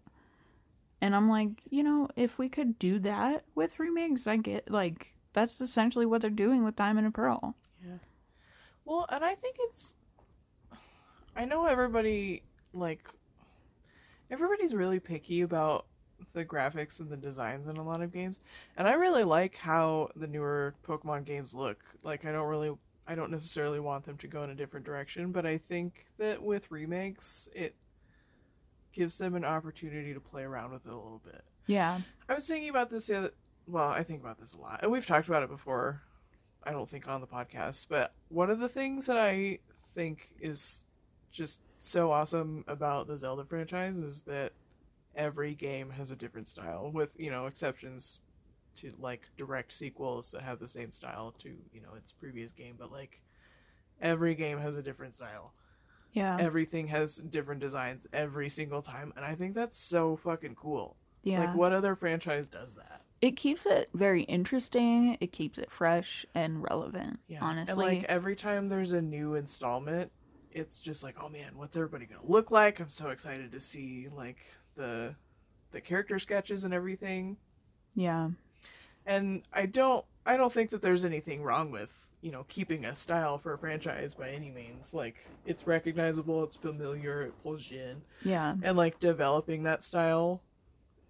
[1.01, 5.15] And I'm like, you know, if we could do that with remakes, I get like
[5.33, 7.55] that's essentially what they're doing with Diamond and Pearl.
[7.85, 7.99] Yeah.
[8.85, 9.95] Well, and I think it's.
[11.37, 13.09] I know everybody, like.
[14.31, 15.87] Everybody's really picky about
[16.33, 18.41] the graphics and the designs in a lot of games.
[18.77, 21.83] And I really like how the newer Pokemon games look.
[22.03, 22.75] Like, I don't really.
[23.07, 26.43] I don't necessarily want them to go in a different direction, but I think that
[26.43, 27.75] with remakes, it
[28.93, 31.43] gives them an opportunity to play around with it a little bit.
[31.67, 32.01] Yeah.
[32.29, 33.31] I was thinking about this the other.
[33.67, 36.03] Well, I think about this a lot, and we've talked about it before.
[36.65, 39.61] I don't think on the podcast, but one of the things that I
[39.95, 40.85] think is
[41.31, 44.53] just so awesome about the Zelda franchise is that
[45.15, 48.23] every game has a different style, with you know exceptions
[48.77, 52.77] to like direct sequels that have the same style to you know its previous game,
[52.79, 53.23] but like
[54.01, 55.53] every game has a different style
[56.13, 56.37] Yeah.
[56.39, 60.95] everything has different designs every single time and i think that's so fucking cool
[61.25, 61.41] yeah.
[61.47, 65.19] like what other franchise does that it keeps it very interesting.
[65.21, 67.19] It keeps it fresh and relevant.
[67.27, 67.73] yeah Honestly.
[67.73, 70.13] and like every time there's a new installment
[70.59, 74.09] it's just like oh man what's everybody gonna look like i'm so excited to see
[74.15, 74.39] like
[74.75, 75.15] the
[75.73, 77.37] the character sketches and everything
[77.95, 78.31] yeah.
[79.07, 82.95] and i don't i don't think that there's anything wrong with you know keeping a
[82.95, 87.81] style for a franchise by any means like it's recognizable it's familiar it pulls you
[87.81, 88.55] in Yeah.
[88.63, 90.43] and like developing that style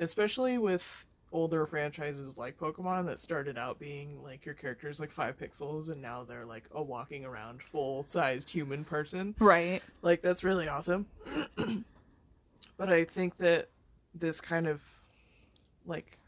[0.00, 5.36] especially with older franchises like pokemon that started out being like your characters like five
[5.36, 9.82] pixels and now they're like a walking around full sized human person Right.
[10.00, 11.06] like that's really awesome
[12.78, 13.68] but i think that
[14.14, 14.80] this kind of
[15.84, 16.18] like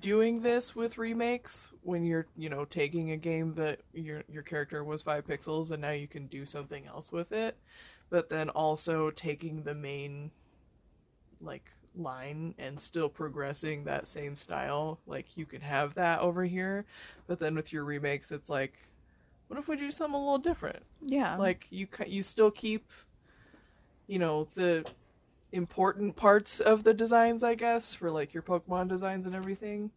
[0.00, 4.82] doing this with remakes when you're you know taking a game that your your character
[4.82, 7.58] was 5 pixels and now you can do something else with it
[8.10, 10.30] but then also taking the main
[11.40, 16.86] like line and still progressing that same style like you can have that over here
[17.26, 18.74] but then with your remakes it's like
[19.48, 21.36] what if we do something a little different Yeah.
[21.36, 22.90] like you you still keep
[24.06, 24.86] you know the
[25.52, 29.90] important parts of the designs, I guess, for like your Pokemon designs and everything.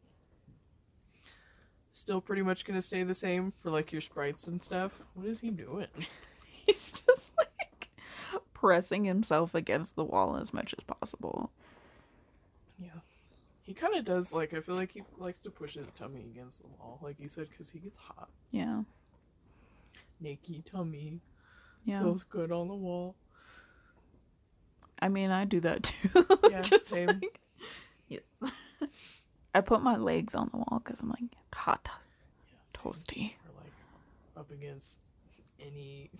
[1.92, 5.02] Still pretty much gonna stay the same for like your sprites and stuff.
[5.14, 5.88] What is he doing?
[6.66, 7.90] He's just like
[8.54, 11.52] pressing himself against the wall as much as possible.
[13.66, 16.62] He kind of does like I feel like he likes to push his tummy against
[16.62, 18.30] the wall, like you said, because he gets hot.
[18.52, 18.84] Yeah.
[20.22, 21.22] Naked tummy
[21.84, 22.02] Yeah.
[22.02, 23.16] feels good on the wall.
[25.00, 26.26] I mean, I do that too.
[26.50, 27.08] Yeah, Just same.
[27.08, 27.40] like-
[28.08, 28.22] yes.
[29.54, 31.90] I put my legs on the wall because I'm like hot,
[32.48, 33.34] Yeah, toasty.
[33.48, 33.74] Or like
[34.38, 35.00] up against
[35.60, 36.12] any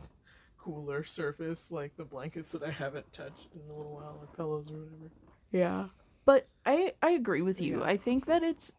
[0.58, 4.70] cooler surface, like the blankets that I haven't touched in a little while, or pillows
[4.72, 5.12] or whatever.
[5.52, 5.88] Yeah.
[6.26, 7.80] But I I agree with you.
[7.80, 7.86] Yeah.
[7.86, 8.74] I think that it's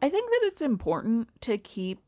[0.00, 2.00] I think that it's important to keep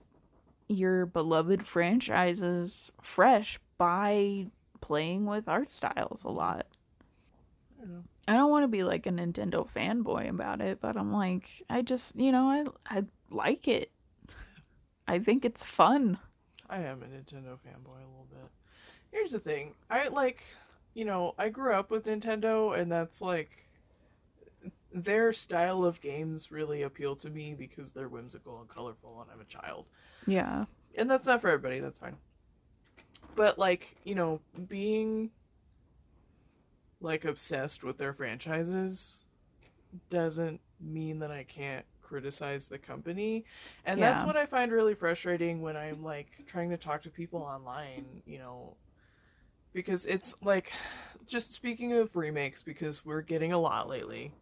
[0.69, 4.47] your beloved franchises fresh by
[4.81, 6.67] playing with art styles a lot.
[7.81, 8.05] I don't.
[8.29, 11.83] I don't want to be like a Nintendo fanboy about it, but I'm like I
[11.83, 13.91] just, you know, I I like it.
[15.09, 16.19] I think it's fun.
[16.69, 18.51] I am a Nintendo fanboy a little bit.
[19.13, 19.75] Here's the thing.
[19.89, 20.43] I like,
[20.95, 23.66] you know, I grew up with Nintendo and that's like
[24.97, 29.43] their style of games really appeal to me because they're whimsical and colorful and I'm
[29.43, 29.89] a child.
[30.27, 30.65] Yeah.
[30.97, 32.17] And that's not for everybody, that's fine.
[33.35, 35.31] But like, you know, being
[37.03, 39.25] like obsessed with their franchises
[40.09, 43.45] doesn't mean that I can't criticize the company.
[43.85, 47.41] And that's what I find really frustrating when I'm like trying to talk to people
[47.41, 48.77] online, you know,
[49.75, 50.73] because it's like
[51.27, 54.33] just speaking of remakes because we're getting a lot lately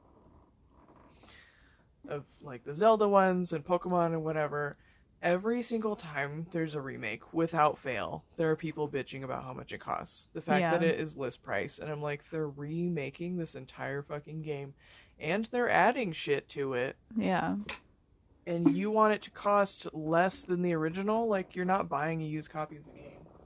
[2.09, 4.77] of like the Zelda ones and Pokemon and whatever.
[5.23, 9.73] Every single time there's a remake, without fail, there are people bitching about how much
[9.73, 10.29] it costs.
[10.35, 14.43] The fact that it is list price, and I'm like, they're remaking this entire fucking
[14.43, 14.75] game,
[15.19, 17.57] and they're adding shit to it, Yeah.
[18.47, 21.27] and you want it to cost less than the original?
[21.27, 23.01] Like, you're not buying a used copy of the game.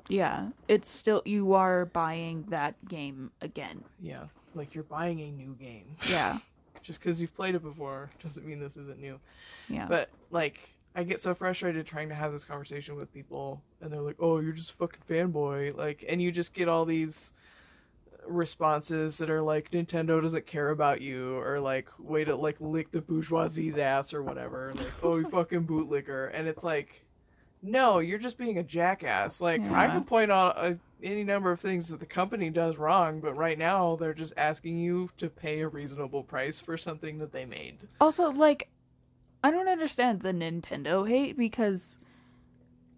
[0.09, 0.49] Yeah.
[0.67, 3.85] It's still you are buying that game again.
[4.01, 5.95] Yeah, like you're buying a new game.
[6.11, 6.39] Yeah.
[6.89, 9.21] Just because you've played it before doesn't mean this isn't new.
[9.69, 9.85] Yeah.
[9.87, 14.01] But like, I get so frustrated trying to have this conversation with people, and they're
[14.01, 17.35] like, "Oh, you're just a fucking fanboy," like, and you just get all these
[18.27, 22.91] responses that are like, "Nintendo doesn't care about you," or like, "Way to like lick
[22.93, 27.05] the bourgeoisie's ass," or whatever, like, "Oh, you fucking bootlicker," and it's like,
[27.61, 29.43] no, you're just being a jackass.
[29.43, 29.93] Like, I Yeah.
[29.93, 30.57] can point out
[31.03, 34.79] any number of things that the company does wrong, but right now they're just asking
[34.79, 37.89] you to pay a reasonable price for something that they made.
[38.01, 38.69] Also, like,
[39.43, 41.99] I don't understand the Nintendo hate because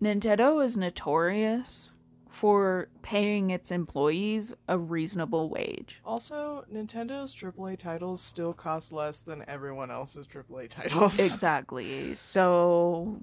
[0.03, 1.92] Nintendo is notorious
[2.30, 6.01] for paying its employees a reasonable wage.
[6.05, 11.18] Also, Nintendo's AAA titles still cost less than everyone else's AAA titles.
[11.20, 12.14] Exactly.
[12.14, 13.20] So,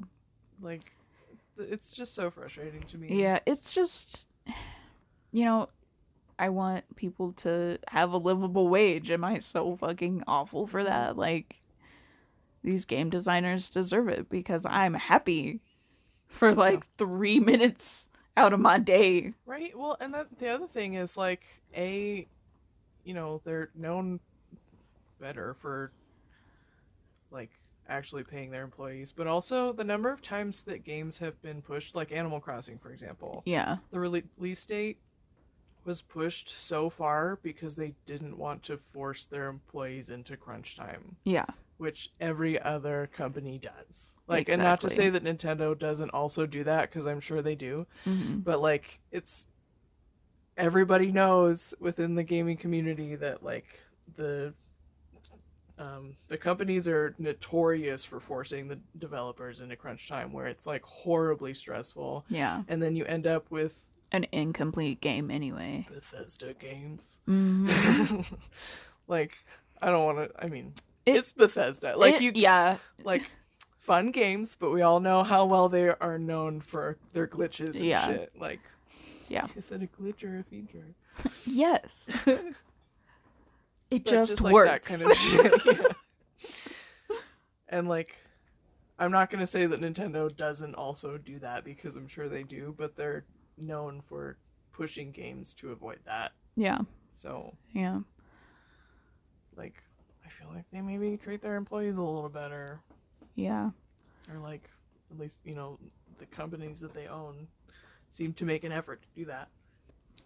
[0.62, 0.92] like,
[1.58, 3.20] it's just so frustrating to me.
[3.22, 4.27] yeah, it's just,
[5.32, 5.70] you know,
[6.40, 9.10] I want people to have a livable wage.
[9.12, 10.90] Am I so fucking awful for mm-hmm.
[10.90, 11.18] that?
[11.18, 11.62] Like,
[12.64, 15.62] these game designers deserve it because I'm happy
[16.28, 19.34] for like three minutes out of my day.
[19.46, 19.78] Right?
[19.78, 22.28] Well, and that, the other thing is, like, A,
[23.04, 24.20] you know, they're known
[25.20, 25.92] better for,
[27.32, 27.52] like,
[27.90, 31.96] actually paying their employees, but also the number of times that games have been pushed,
[31.96, 33.44] like Animal Crossing, for example.
[33.46, 33.78] Yeah.
[33.92, 34.98] the release date
[35.86, 41.16] was pushed so far because they didn't want to force their employees into crunch time,
[41.24, 41.46] Yeah.
[41.78, 44.18] which every other company does.
[44.28, 47.56] Like, and not to say that Nintendo doesn't also do that because I'm sure they
[47.56, 49.48] do, hmm but like, it's
[50.58, 53.86] everybody knows within the gaming community that like
[54.16, 54.54] the
[55.80, 60.84] um, the companies are notorious for forcing the developers into crunch time where it's like
[60.84, 62.64] horribly stressful Yeah.
[62.68, 65.86] and then you end up with An incomplete game anyway.
[65.92, 67.22] Bethesda games.
[67.26, 67.68] hmm
[69.08, 69.38] Like,
[69.82, 70.44] I don't want to.
[70.46, 70.74] I mean,
[71.06, 71.96] It- it's Bethesda.
[71.98, 72.78] Like It- you, Yeah.
[73.04, 73.30] like
[73.78, 77.86] fun games, but we all know how well they are known for their glitches and
[77.86, 78.06] Yeah.
[78.06, 78.32] shit.
[78.38, 78.60] Like,
[79.30, 79.46] Yeah.
[79.56, 80.96] is it a glitch or a feature?
[81.46, 82.06] Yes.
[83.90, 84.72] it But just, like works.
[84.72, 85.66] that kind of shit.
[85.66, 87.18] yeah.
[87.70, 88.18] And like,
[89.00, 92.74] I'm not gonna say that Nintendo doesn't also do that because I'm sure they do,
[92.78, 93.26] but they're
[93.58, 94.38] known for
[94.72, 96.34] pushing games to avoid that.
[96.56, 96.82] yeah.
[97.12, 98.02] So Yeah.
[99.56, 99.82] like
[100.26, 102.82] I feel like they maybe treat their employees a little better
[103.36, 103.72] Yeah.
[104.32, 104.70] or like
[105.10, 105.80] at least you know
[106.20, 107.48] the companies that they own
[108.08, 109.50] seem to make an effort to do that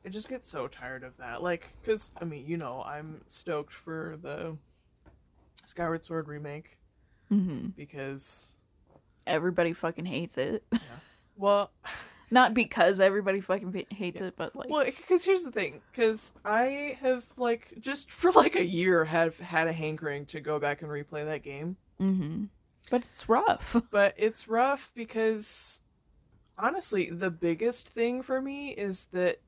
[0.05, 1.43] I just get so tired of that.
[1.43, 4.57] Like, cause I mean, you know, I'm stoked for the
[5.65, 6.77] Skyward Sword remake
[7.31, 7.67] Mm-hmm.
[7.77, 8.57] because,
[9.25, 10.63] Everybody fucking hates it.
[11.37, 11.71] well,
[12.33, 16.97] Not because everybody fucking hates it, but like, well, because here's the thing, because I
[17.01, 20.89] have like just for like a year have had a hankering to go back and
[20.89, 21.75] replay that game.
[21.99, 22.45] mm-hmm.
[22.89, 23.75] But it's rough.
[23.91, 25.81] but it's rough because
[26.57, 29.41] honestly the biggest thing for me is that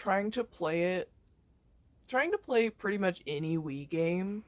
[0.00, 1.10] trying to play it
[2.08, 4.44] trying to play pretty much any Wii game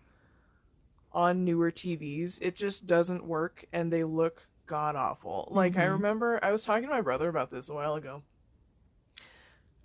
[1.12, 5.92] on newer TVs it just doesn't work and they look god awful like I Mhm.
[5.92, 8.22] remember I was talking to my brother about this a while ago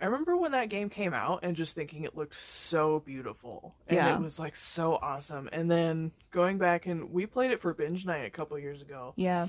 [0.00, 3.96] I remember when that game came out and just thinking it looked so beautiful and
[3.96, 4.16] Yeah.
[4.16, 8.06] it was like so awesome and then going back and we played it for binge
[8.06, 9.48] night a couple years ago yeah.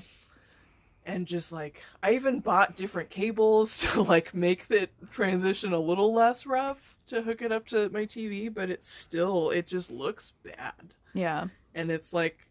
[1.10, 6.12] And just like I even bought different cables to like make the transition a little
[6.14, 10.32] less rough to hook it up to my TV, but it's still it just looks
[10.44, 10.94] bad.
[11.14, 11.48] Yeah.
[11.74, 12.46] And it's like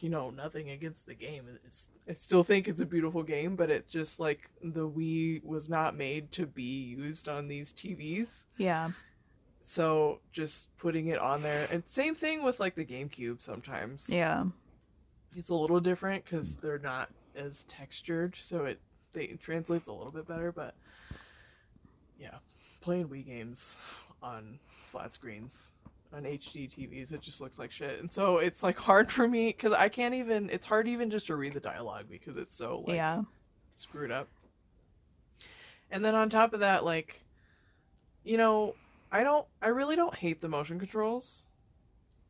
[0.00, 1.46] you know, nothing against the game.
[1.64, 5.68] It's I still think it's a beautiful game, but it just like the Wii was
[5.68, 6.62] not made to be
[6.96, 8.44] used on these TVs.
[8.56, 8.90] Yeah.
[9.62, 14.44] So just putting it on there and same thing with like the GameCube sometimes Yeah.
[15.34, 18.80] it's a little different because they're not as textured, so it
[19.12, 20.52] they it translates a little bit better.
[20.52, 20.74] But
[22.18, 22.38] yeah,
[22.80, 23.78] playing Wii games
[24.22, 24.58] on
[24.90, 25.72] flat screens
[26.12, 29.48] on HD TVs, it just looks like shit, and so it's like hard for me
[29.48, 30.50] because I can't even.
[30.50, 33.22] It's hard even just to read the dialogue because it's so like yeah.
[33.76, 34.28] screwed up.
[35.90, 37.22] And then on top of that, like,
[38.24, 38.74] you know,
[39.12, 41.46] I don't, I really don't hate the motion controls.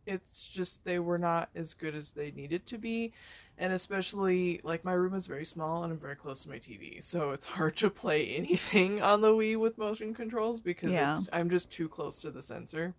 [0.06, 3.14] It's just they were not as good as they needed to be.
[3.56, 7.02] And especially, like, my room is very small and I'm very close to my TV.
[7.02, 11.16] So it's hard to play anything on the Wii with motion controls because Yeah.
[11.16, 12.94] it's, I'm just too close to the sensor.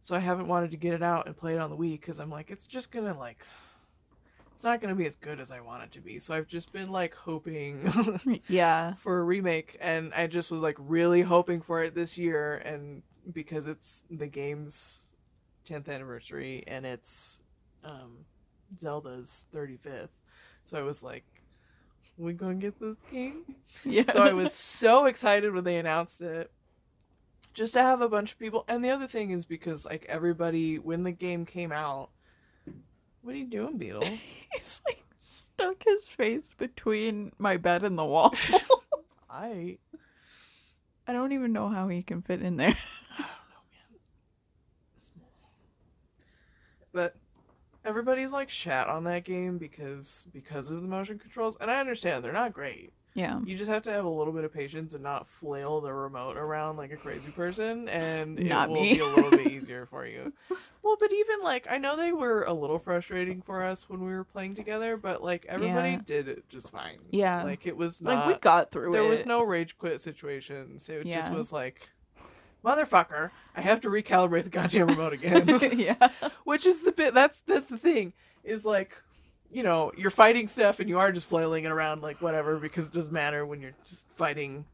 [0.00, 2.18] So I haven't wanted to get it out and play it on the Wii because
[2.18, 3.46] I'm like, it's just gonna, like,
[4.52, 6.18] it's not to be as good as I want it to be.
[6.18, 7.90] So I've just been like hoping
[8.48, 8.94] Yeah.
[8.96, 13.02] for a remake and I just was like really hoping for it this year and
[13.32, 15.12] because it's the game's
[15.66, 17.42] 10th anniversary and it's
[17.84, 18.26] um
[18.76, 20.08] Zelda's 35th.
[20.62, 21.24] So I was like
[22.16, 23.56] we going to get this game?
[23.84, 24.10] Yeah.
[24.12, 26.50] So I was so excited when they announced it.
[27.54, 30.78] Just to have a bunch of people and the other thing is because like everybody
[30.78, 32.10] when the game came out
[33.22, 34.04] what are you doing, Beetle?
[34.52, 38.32] He's like stuck his face between my bed and the wall.
[39.30, 39.78] I
[41.06, 42.76] I don't even know how he can fit in there.
[46.92, 47.16] but
[47.84, 52.22] everybody's like shat on that game because because of the motion controls and i understand
[52.24, 53.40] they're not great Yeah.
[53.44, 56.36] you just have to have a little bit of patience and not flail the remote
[56.36, 58.94] around like a crazy person and it Not will me.
[58.94, 60.32] be a little bit easier for you
[60.82, 64.12] well but even like i know they were a little frustrating for us when we
[64.12, 66.00] were playing together but like everybody Yeah.
[66.06, 67.42] did it just fine Yeah.
[67.44, 68.92] like it was not Like we got through it.
[68.92, 69.10] there it.
[69.10, 71.90] was no rage quit situations it just was like
[72.64, 75.46] motherfucker i have to recalibrate the goddamn remote again
[75.78, 76.08] yeah.
[76.44, 78.12] which is the bit that's that's the thing
[78.44, 79.02] is like
[79.50, 82.86] you know you're fighting stuff and you are just flailing it around like whatever because
[82.88, 84.64] it doesn't matter when you're just fighting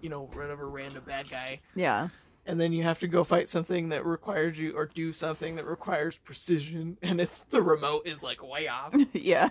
[0.00, 2.08] you know whatever random bad guy Yeah.
[2.46, 5.66] and then you have to go fight something that requires you or do something that
[5.66, 9.50] requires precision and it's the remote is like way off yeah.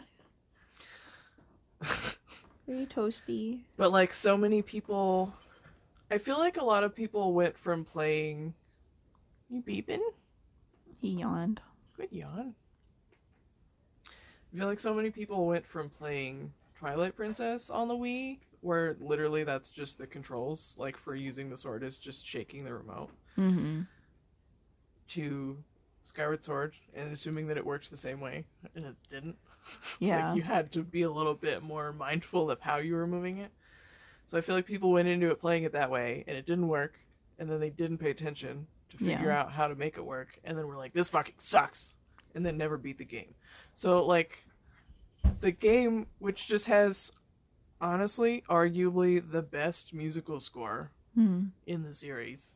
[2.68, 3.62] Very toasty.
[3.78, 5.34] but like so many people
[6.12, 8.54] i feel like a lot of people went from playing
[9.50, 10.02] you beeping
[11.02, 11.62] He yawned.
[11.98, 12.56] Good yawn.
[14.54, 18.96] I feel like so many people went from playing Twilight Princess on the Wii, where
[19.00, 23.10] literally that's just the controls, like for using the sword is just shaking the remote,
[23.38, 23.82] Mm-hmm.
[25.10, 25.64] to
[26.04, 28.46] Skyward Sword and assuming that it worked the same way,
[28.76, 29.38] and it didn't.
[30.00, 30.30] Yeah.
[30.30, 33.38] like you had to be a little bit more mindful of how you were moving
[33.38, 33.52] it.
[34.30, 36.68] So I feel like people went into it playing it that way, and it didn't
[36.68, 37.00] work,
[37.40, 39.40] and then they didn't pay attention to figure Yeah.
[39.40, 41.96] out how to make it work, and then we're like, this fucking sucks,
[42.36, 43.34] and then never beat the game.
[43.74, 44.46] So like,
[45.42, 47.12] the game, which just has,
[47.82, 51.46] honestly, arguably the best musical score Hmm.
[51.66, 52.56] in the series.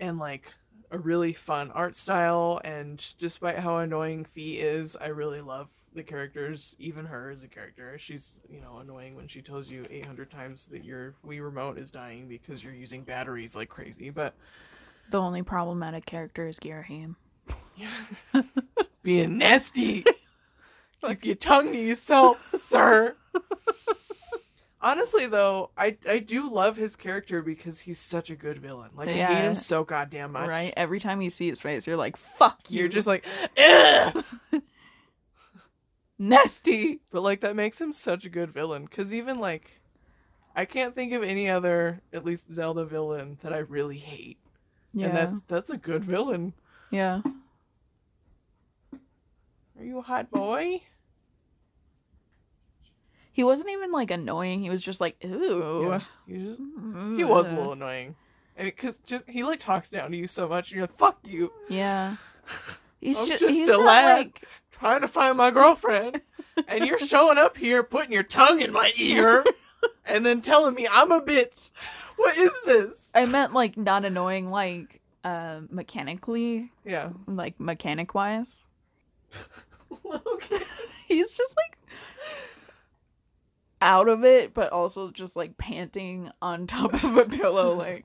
[0.00, 0.54] And like
[0.90, 6.02] a really fun art style and despite how annoying Fi is, I really love the
[6.04, 7.98] characters, even her as a character.
[7.98, 11.90] She's, you know, annoying when she tells you 800 times that your Wii remote is
[11.90, 14.34] dying because you're using batteries like crazy, but
[15.10, 17.16] The only problematic character is Girahim.
[17.76, 18.42] Yeah,
[19.02, 20.04] being nasty.
[21.06, 23.14] Keep your tongue to yourself, sir.
[24.80, 28.90] Honestly, though, I I do love his character because he's such a good villain.
[28.94, 30.48] Like I hate him so goddamn much.
[30.48, 30.72] Right?
[30.76, 32.80] Every time you see his face, you're like, fuck you.
[32.80, 33.24] You're just like,
[33.58, 34.24] Ugh!
[36.18, 37.00] Nasty.
[37.10, 38.84] but like that makes him such a good villain.
[38.84, 39.80] Because even like,
[40.54, 44.38] I can't think of any other, at least Zelda villain that I really hate.
[44.92, 45.08] Yeah.
[45.08, 46.54] And that's that's a good villain.
[46.90, 47.20] yeah.
[49.78, 50.80] Are you a hot boy?
[53.30, 54.60] He wasn't even like annoying.
[54.60, 55.88] He was just like, ooh.
[55.90, 56.00] Yeah.
[56.26, 57.28] He just he mm.
[57.28, 58.16] was a little annoying.
[58.58, 60.96] I mean, cause just he like talks down to you so much, and you're like,
[60.96, 62.16] "Fuck you!" Yeah.
[63.00, 64.16] He's I'm just, just he's a not, lad.
[64.16, 64.44] like
[64.78, 66.20] Trying to find my girlfriend,
[66.68, 69.44] and you're showing up here, putting your tongue in my ear,
[70.04, 71.70] and then telling me I'm a bitch.
[72.16, 73.10] What is this?
[73.14, 77.10] I meant like not annoying like uh mechanically, Yeah.
[77.26, 78.58] like mechanic wise.
[80.04, 80.58] okay.
[81.08, 81.78] He's just like
[83.80, 88.04] out of it, but also just like panting on top of a pillow like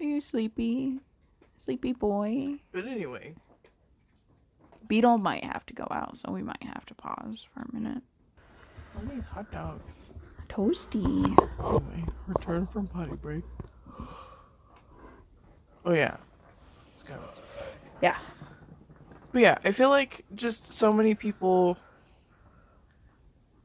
[0.00, 0.98] Are you sleepy?
[1.56, 2.56] Sleepy boy.
[2.72, 3.34] But anyway,
[4.90, 8.02] Beetle might have to go out, so we might have to pause for a minute.
[8.96, 10.14] all these hot dogs.
[10.48, 11.24] Toasty.
[11.60, 13.44] Anyway, return from potty break.
[15.86, 16.16] Oh yeah.
[16.92, 17.40] Scouts.
[18.02, 18.16] Yeah.
[19.30, 21.78] But yeah, I feel like just so many people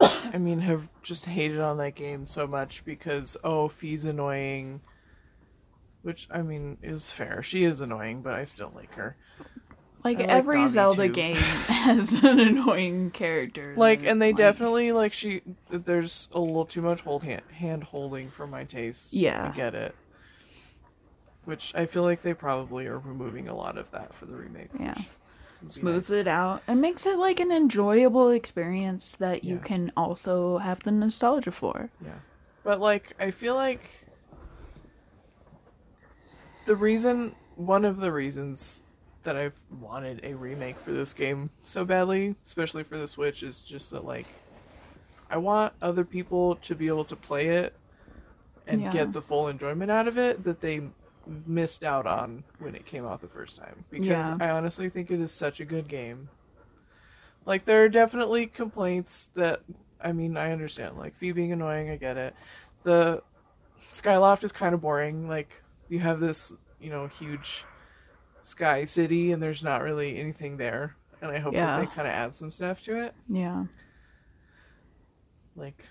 [0.00, 4.80] I mean have just hated on that game so much because oh Fi's annoying
[6.02, 7.42] which I mean is fair.
[7.42, 9.16] She is annoying, but I still like her.
[10.06, 11.12] Like, like every Zelda too.
[11.12, 11.34] game
[11.68, 13.74] has an annoying character.
[13.76, 17.84] Like and they like- definitely like she there's a little too much hold hand, hand
[17.84, 19.12] holding for my taste.
[19.12, 19.50] Yeah.
[19.52, 19.94] I get it.
[21.44, 24.70] Which I feel like they probably are removing a lot of that for the remake.
[24.78, 24.94] Yeah.
[25.68, 26.20] smooths nice.
[26.20, 29.60] it out and makes it like an enjoyable experience that you Yeah.
[29.62, 31.90] can also have the nostalgia for.
[32.04, 32.20] Yeah.
[32.64, 34.06] But like I feel like
[36.66, 38.82] the reason one of the reasons
[39.26, 43.62] that I've wanted a remake for this game so badly, especially for the Switch, is
[43.62, 44.26] just that like
[45.30, 47.74] I want other people to be able to play it
[48.66, 48.92] and Yeah.
[48.92, 50.88] get the full enjoyment out of it that they
[51.46, 54.38] missed out on when it came out the first time because Yeah.
[54.40, 56.28] I honestly think it is such a good game.
[57.44, 59.62] Like there are definitely complaints that
[60.00, 62.34] I mean I understand like Fi being annoying I get it.
[62.84, 63.22] The
[63.92, 67.64] Skyloft is kind of boring like you have this you know huge
[68.46, 71.66] sky city and there's not really anything there and I hope Yeah.
[71.66, 73.64] that they kind of add some stuff to it Yeah.
[75.56, 75.88] like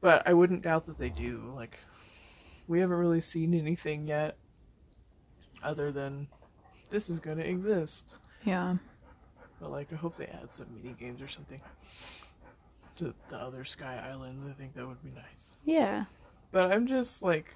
[0.00, 1.78] but I wouldn't doubt that they do like
[2.68, 4.36] we haven't really seen anything yet
[5.62, 6.28] other than
[6.90, 8.76] this is going to exist Yeah.
[9.60, 11.60] but like I hope they add some mini games or something
[12.96, 16.04] to the other sky islands I think that would be nice Yeah.
[16.52, 17.54] but I'm just like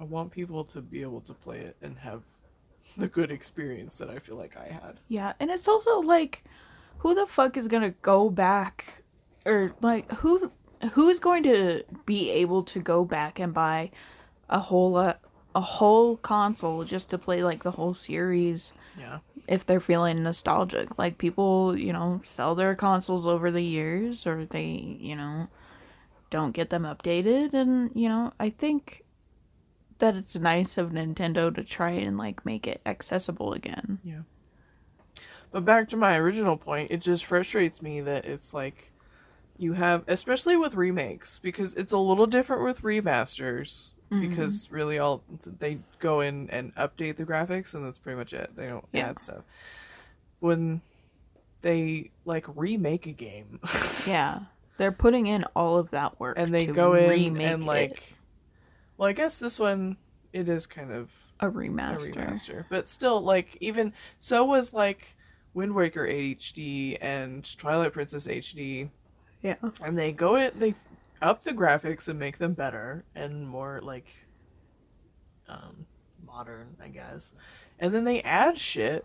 [0.00, 2.22] I want people to be able to play it and have
[2.96, 5.32] the good experience that I feel like I had Yeah.
[5.40, 6.44] And it's also like
[6.98, 9.02] who the fuck is going to go back
[9.44, 10.52] or like who
[10.92, 13.90] who is going to be able to go back and buy
[14.48, 15.14] a whole uh,
[15.54, 19.18] a whole console just to play like the whole series yeah
[19.48, 20.98] if they're feeling nostalgic.
[20.98, 25.48] Like people, you know, sell their consoles over the years or they, you know,
[26.30, 29.04] don't get them updated and, you know, I think
[30.02, 34.00] that it's nice of Nintendo to try and like make it accessible again.
[34.02, 34.22] Yeah.
[35.52, 38.90] But back to my original point, it just frustrates me that it's like
[39.56, 44.28] you have especially with remakes because it's a little different with remasters mm-hmm.
[44.28, 48.56] because really all they go in and update the graphics and that's pretty much it.
[48.56, 49.10] They don't Yeah.
[49.10, 49.44] add stuff.
[50.40, 50.82] When
[51.60, 53.60] they like remake a game
[54.04, 54.40] Yeah.
[54.78, 58.16] They're putting in all of that work and they to go in and it like
[59.02, 59.96] well, I guess this one
[60.32, 62.14] it is kind of a a remaster.
[62.14, 62.64] remaster.
[62.70, 65.16] But still, like even so was like
[65.54, 68.90] Wind Waker HD and Twilight Princess HD,
[69.42, 69.56] Yeah.
[69.84, 70.76] and they go it they
[71.20, 74.24] up the graphics and make them better and more like
[75.48, 75.86] um
[76.24, 77.34] modern, I guess.
[77.80, 79.04] And then they add shit.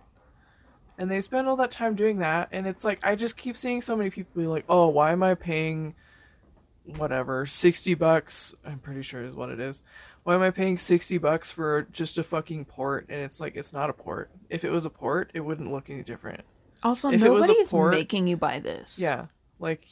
[0.99, 3.81] And they spend all that time doing that, and it's like I just keep seeing
[3.81, 5.95] so many people be like, "Oh, why am I paying
[6.95, 9.81] whatever, 60 bucks, I'm pretty sure is what it is.
[10.23, 13.05] Why am I paying 60 bucks for just a fucking port?
[13.09, 14.29] And it's like, it's not a port.
[14.49, 16.41] If it was a port, it wouldn't look any different.
[16.83, 18.99] Also, If it was a nobody's port- making you buy this.
[18.99, 19.27] Yeah.
[19.59, 19.85] Like,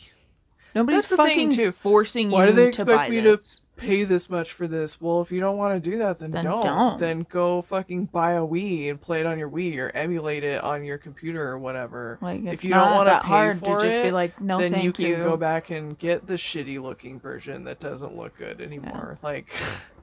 [0.75, 1.71] Nobody's That's the thing, fucking too.
[1.71, 3.55] forcing you why do they to buy expect me this.
[3.55, 4.99] to pay this much for this.
[5.01, 6.63] Well, if you don't want to do that, then, Then don't.
[6.63, 6.99] don't.
[6.99, 10.63] Then go fucking buy a Wii and play it on your Wii or emulate it
[10.63, 12.17] on your computer or whatever.
[12.21, 14.39] Like it's if you don't want to pay hard for to just it, be like,
[14.39, 15.17] no, then thank you can you.
[15.17, 19.19] go back and get the shitty looking version that doesn't look good anymore.
[19.21, 19.53] Like,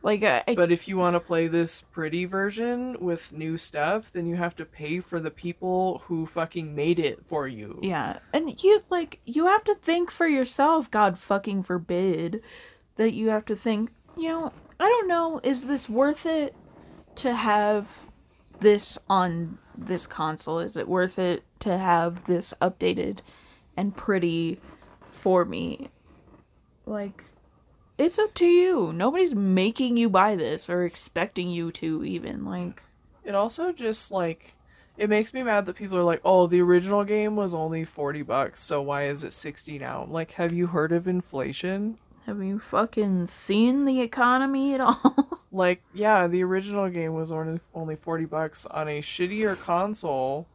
[0.00, 4.12] Like I, I but if you want to play this pretty version with new stuff,
[4.12, 7.80] then you have to pay for the people who fucking made it for you.
[7.82, 10.88] Yeah, and you like you have to think for yourself.
[10.88, 12.40] God fucking forbid
[12.98, 13.90] that you have to think.
[14.16, 15.40] You know, I don't know.
[15.42, 16.54] Is this worth it
[17.16, 17.88] to have
[18.60, 20.58] this on this console?
[20.58, 23.20] Is it worth it to have this updated
[23.76, 24.60] and pretty
[25.10, 25.88] for me?
[26.84, 27.24] Like,
[27.96, 28.92] it's up to you.
[28.92, 32.82] Nobody's making you buy this or expecting you to even like.
[33.24, 34.54] It also just like
[34.96, 38.22] it makes me mad that people are like, "Oh, the original game was only 40
[38.22, 41.98] bucks, so why is it 60 now?" Like, have you heard of inflation?
[42.28, 45.38] Have you fucking seen the economy at all?
[45.50, 50.46] Like, yeah, the original game was only only 40 bucks on a shittier console.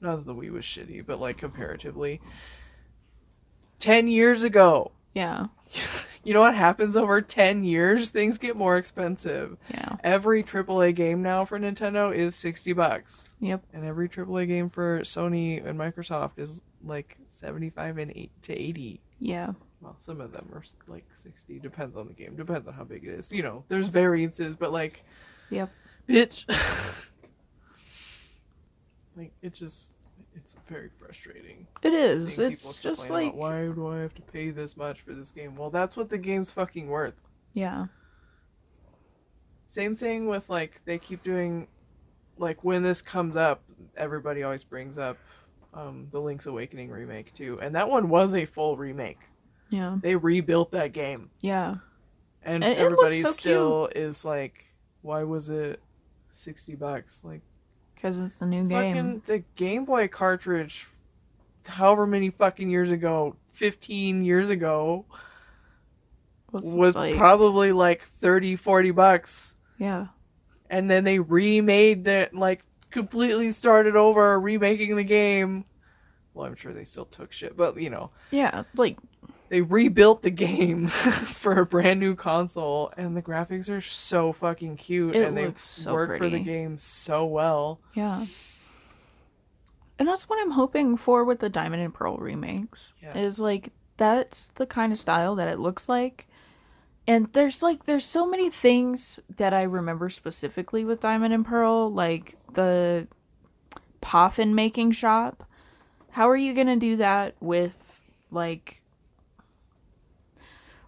[0.00, 2.20] Not that the Wii was shitty, but like comparatively
[3.78, 4.90] 10 years ago.
[5.14, 5.46] yeah,
[6.24, 8.10] You know what happens over 10 years?
[8.10, 9.56] Things get more expensive.
[9.70, 9.94] yeah.
[10.02, 13.36] Every AAA game now for Nintendo is 60 bucks.
[13.38, 13.62] Yep.
[13.72, 19.00] And every AAA game for Sony and Microsoft is like 75 and 8 to 80.
[19.20, 19.52] Yeah.
[19.82, 21.58] Well, some of them are like 60.
[21.58, 22.36] Depends on the game.
[22.36, 23.32] Depends on how big it is.
[23.32, 25.04] You know, there's variances, but like,
[25.50, 25.70] Yep.
[26.08, 26.44] bitch.
[29.16, 29.92] like, it just,
[30.34, 31.66] it's very frustrating.
[31.82, 32.38] It is.
[32.38, 35.56] It's just like about, why do I have to pay this much for this game?
[35.56, 37.20] Well, that's what the game's fucking worth.
[37.52, 37.86] yeah.
[39.68, 41.66] Same thing with like they keep doing
[42.36, 43.62] like when this comes up,
[43.96, 45.16] everybody always brings up
[45.72, 47.58] um the Link's Awakening remake too.
[47.62, 49.20] And that one was a full remake.
[49.72, 49.96] Yeah.
[50.00, 51.30] They rebuilt that game.
[51.40, 51.76] Yeah.
[52.44, 55.80] And, And everybody so still is like why was it
[56.32, 57.22] 60 bucks?
[57.24, 57.40] Like
[57.94, 58.94] Because it's the new game.
[58.94, 60.86] fucking the Game Boy cartridge
[61.66, 65.06] however many fucking years ago, 15 years ago
[66.50, 67.16] What's was like?
[67.16, 69.56] probably like 30 40 bucks.
[69.78, 70.08] yeah.
[70.68, 75.64] and then they remade that like completely started over remaking the game
[76.34, 78.64] well i'm sure they still took shit but you know Yeah.
[78.74, 78.98] Like,
[79.52, 84.76] they rebuilt the game for a brand new console and the graphics are so fucking
[84.76, 88.24] cute It and they so work for the game so well yeah.
[89.98, 92.92] And that's what I'm hoping for with the Diamond and Pearl remakes.
[93.00, 93.16] Yeah.
[93.16, 96.26] Is like, that's the kind of style that it looks like.
[97.06, 101.92] And there's like, there's so many things that I remember specifically with Diamond and Pearl,
[101.92, 103.06] like the
[104.00, 105.48] Poffin making shop.
[106.10, 108.00] How are you gonna do that with
[108.32, 108.81] like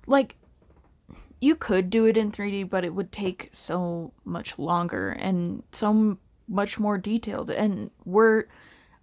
[0.07, 0.37] like
[1.41, 5.91] you could do it in 3D but it would take so much longer and so
[5.91, 8.45] m- much more detailed and we're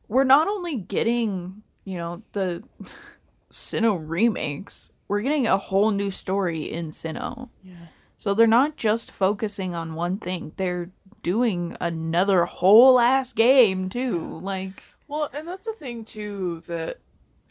[0.08, 2.62] we're not only getting, you know, the
[3.52, 7.50] Sinnoh remakes, we're getting a whole new story in Sinnoh.
[7.64, 7.88] yeah
[8.18, 10.52] So they're not just focusing on one thing.
[10.58, 10.92] They're
[11.24, 14.40] doing another whole ass game too.
[14.42, 16.98] Like well and that's the thing too that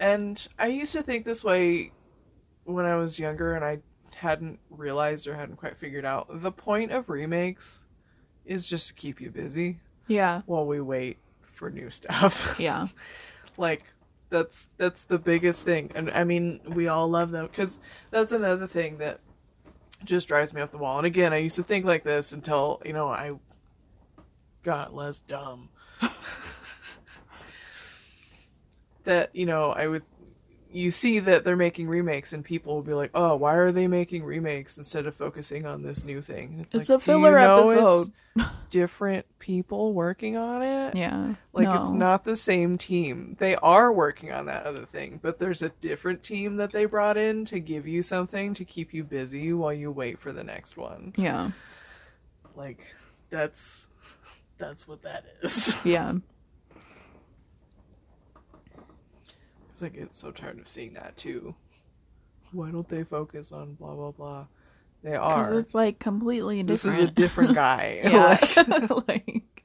[0.01, 1.93] and i used to think this way
[2.65, 3.79] when i was younger and i
[4.17, 7.87] hadn't realized or hadn't quite figured out the point of remakes
[8.45, 9.81] is just to keep you busy
[10.11, 10.43] yeah.
[10.47, 11.19] while we wait
[11.61, 12.59] for new stuff.
[12.61, 12.89] Yeah.
[13.57, 13.95] like
[14.29, 17.81] that's that's the biggest thing, and I mean we all love them because
[18.11, 19.21] that's another thing that
[20.05, 20.99] just drives me up the wall.
[20.99, 23.33] And again, I used to think like this until you know I
[24.63, 25.71] got less dumb.
[29.05, 30.05] that you know I would
[30.73, 33.89] you see that they're making remakes and people will be like oh why are they
[33.89, 37.11] making remakes instead of focusing on this new thing and it's, It's like a "Do
[37.13, 41.35] you filler know episode." it's different people working on it Yeah.
[41.53, 43.35] like it's not the same team.
[43.39, 47.17] They are working on that other thing, but there's a different team that they brought
[47.17, 50.77] in to give you something to keep you busy while you wait for the next
[50.77, 51.13] one.
[51.17, 51.51] Yeah.
[52.55, 52.95] Like
[53.31, 53.89] that's
[54.59, 55.85] that's what that is.
[55.85, 56.15] Yeah.
[59.81, 61.55] Cuz I get so tired of seeing that too.
[62.53, 64.47] Why don't they focus on blah blah blah?
[65.03, 65.55] They are.
[65.55, 68.01] it's like completely This is a different guy.
[68.13, 69.65] Like, like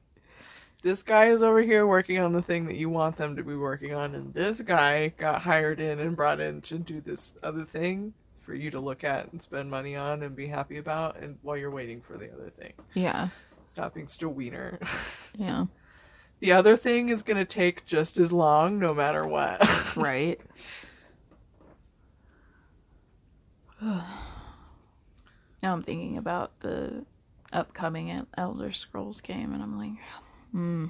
[0.83, 3.55] this guy is over here working on the thing that you want them to be
[3.55, 7.65] working on, and this guy got hired in and brought in to do this other
[7.65, 11.39] thing for you to look at and spend money on and be happy about, and
[11.41, 12.73] while you're waiting for the other thing.
[12.93, 13.29] yeah.
[13.67, 14.79] Stop being still wiener.
[15.35, 15.65] Yeah.
[16.39, 19.61] The other thing is gonna take just as long, no matter what.
[19.95, 20.39] Right.
[25.63, 27.05] Now I'm thinking about the
[27.51, 29.97] upcoming Elder Scrolls game, and I'm like,
[30.51, 30.87] hmm.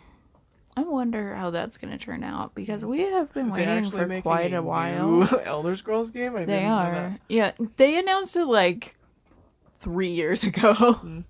[0.77, 4.51] I wonder how that's going to turn out because we have been waiting for quite
[4.51, 5.29] a, new while.
[5.45, 6.35] Elder Scrolls game.
[6.35, 7.15] I They are.
[7.29, 8.97] Yeah, they announced it like
[9.73, 10.73] three years ago.
[10.73, 11.21] Hmm.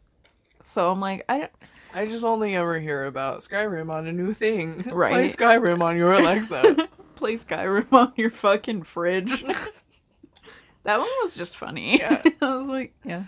[0.64, 1.52] So I'm like, I don't.
[1.96, 4.84] I just only ever hear about Skyrim on a new thing.
[4.94, 5.12] Right.
[5.12, 5.28] Play.
[5.30, 6.90] Skyrim on your Alexa.
[7.16, 9.44] play Skyrim on your fucking fridge.
[10.84, 11.98] that one was just funny.
[12.00, 12.22] Yeah.
[12.42, 13.24] I was like, yeah.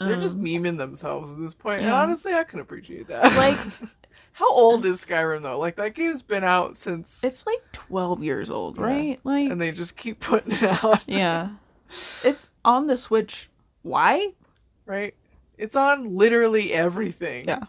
[0.00, 1.80] They're just Um, memeing themselves at this point.
[1.82, 3.34] And honestly, I can appreciate that.
[3.36, 3.56] like
[4.32, 5.58] how old is Skyrim though?
[5.58, 8.82] Like that game's been out since, it's like 12 years old, Yeah.
[8.84, 9.20] right?
[9.24, 11.04] Like and they just keep putting it out.
[11.06, 11.50] yeah.
[11.88, 13.48] It's on the Switch.
[13.82, 14.32] Why?
[14.84, 15.14] right.
[15.58, 17.46] It's on literally everything.
[17.48, 17.64] Yeah.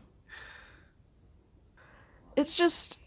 [2.36, 3.00] It's just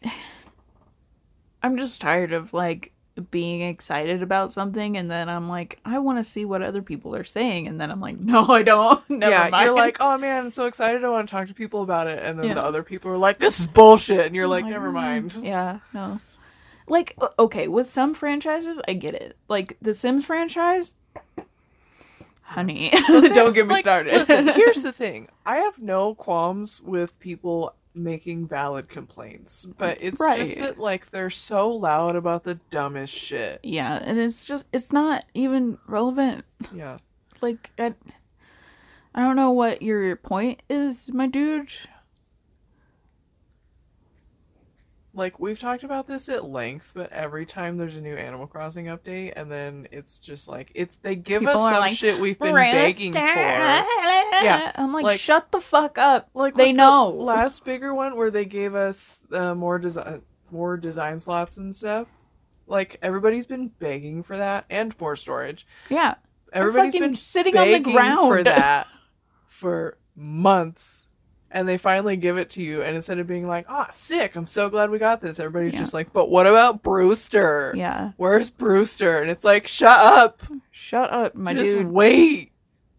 [1.62, 2.92] I'm just tired of like
[3.30, 7.14] being excited about something and then I'm like, I want to see what other people
[7.14, 9.08] are saying and then I'm like, no, I don't.
[9.10, 9.66] Never yeah, mind.
[9.66, 11.04] you're like, oh man, I'm so excited.
[11.04, 12.54] I want to talk to people about it, and then Yeah.
[12.54, 15.38] the other people are like, this is bullshit, and you're I'm like, never "Mm, mind.
[15.42, 16.20] Yeah, no.
[16.88, 19.36] Like, okay, with some franchises, I get it.
[19.48, 20.96] Like the Sims franchise,
[22.50, 24.12] honey, don't get me Like, started.
[24.14, 30.18] listen, here's the thing: I have no qualms with people making valid complaints, but it's
[30.20, 33.58] just that like they're so loud about the dumbest shit.
[33.64, 36.44] yeah, and it's just it's not even relevant.
[36.74, 36.98] Yeah,
[37.40, 37.94] Like, I,
[39.14, 41.72] I don't know what your point is, my dude.
[45.20, 48.86] Like we've talked about this at length, but every time there's a new Animal Crossing
[48.86, 52.38] update, and then it's just like it's they give People us some like, shit we've
[52.38, 53.18] been begging for.
[53.18, 56.30] Yeah, I'm like, like- shut the fuck up.
[56.32, 57.12] Like they know.
[57.12, 61.76] the last bigger one where they gave us uh, more design more design slots and
[61.76, 62.08] stuff.
[62.66, 65.66] Like everybody's been begging for that and more storage.
[65.90, 66.14] yeah,
[66.50, 68.26] everybody's been sitting on the ground.
[68.26, 68.86] for that
[69.46, 71.08] for months.
[71.52, 74.36] And they finally give it to you, and instead of being like, "Ah, sick!
[74.36, 75.80] I'm so glad we got this," everybody's Yeah.
[75.80, 77.72] just like, "But what about Brewster?
[77.76, 78.12] yeah.
[78.16, 80.42] Where's Brewster?" And it's like, "Shut up!
[80.70, 81.64] Shut up, my dude.
[81.64, 81.86] just dude.
[81.90, 82.52] wait."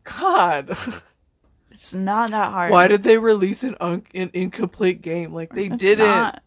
[0.03, 0.75] God,
[1.71, 2.71] It's not that hard.
[2.71, 5.33] why did they release an, un- an incomplete game?
[5.33, 6.05] Like they It's didn't.
[6.05, 6.43] not.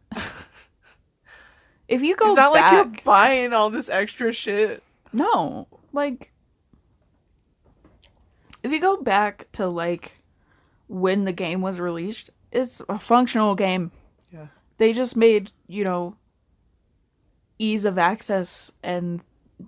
[1.88, 4.82] if you go It's not back, like you're buying all this extra shit.
[5.12, 6.32] no, like
[8.62, 10.20] if you go back to like
[10.86, 13.90] when the game was released, it's a functional game.
[14.32, 14.46] Yeah.
[14.78, 16.16] They just made, you know,
[17.58, 19.20] ease of access and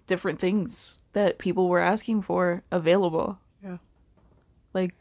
[0.07, 3.39] different things that people were asking for available.
[3.63, 3.79] Yeah.
[4.75, 4.95] Like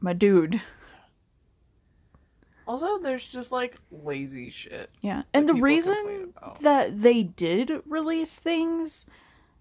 [0.00, 0.60] my dude.
[2.66, 4.90] Also, there's just like lazy shit.
[5.00, 5.22] Yeah.
[5.32, 9.06] And the reason that they did release things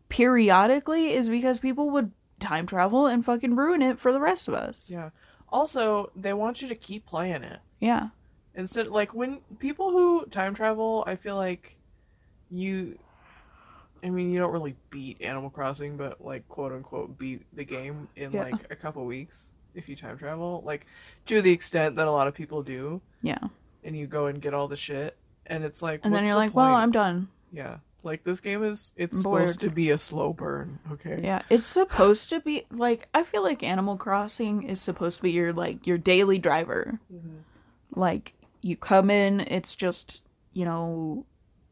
[0.09, 2.11] periodically is because people would
[2.43, 4.89] time travel and fucking ruin it for the rest of us.
[4.91, 5.09] Yeah.
[5.49, 7.59] Also, they want you to keep playing it.
[7.79, 8.09] Yeah.
[8.55, 11.77] Instead, like when people who time travel, I feel like
[12.51, 12.99] you.
[14.03, 18.09] I mean, you don't really beat Animal Crossing, but like quote unquote beat the game
[18.15, 18.43] in Yeah.
[18.43, 20.85] like a couple weeks if you time travel, like
[21.25, 23.39] to the extent that a lot of people do, Yeah.
[23.83, 25.17] and you go and get all the shit,
[25.47, 26.75] and it's like, And then you're the like, well.
[26.75, 27.29] I'm done.
[27.51, 31.21] yeah, like this game is it's I'm supposed to be a slow burn, okay?
[31.23, 31.41] Yeah.
[31.49, 35.53] It's supposed to be like I feel like Animal Crossing is supposed to be your
[35.53, 36.99] like your daily driver.
[37.13, 37.99] Mm-hmm.
[37.99, 41.25] Like you come in, it's just, you know,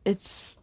[0.05, 0.57] it's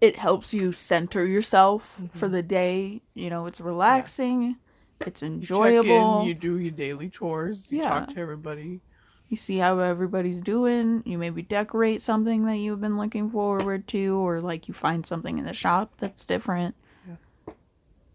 [0.00, 2.34] it helps you center yourself for mm-hmm.
[2.34, 3.02] the day.
[3.14, 4.56] You know, it's relaxing.
[5.00, 6.20] It's You check enjoyable.
[6.20, 7.88] in, you do your daily chores, you Yeah.
[7.88, 8.80] talk to everybody.
[9.28, 11.02] You see how everybody's doing.
[11.04, 15.38] You maybe decorate something that you've been looking forward to, or like you find something
[15.38, 16.76] in the shop that's different.
[17.08, 17.54] Yeah.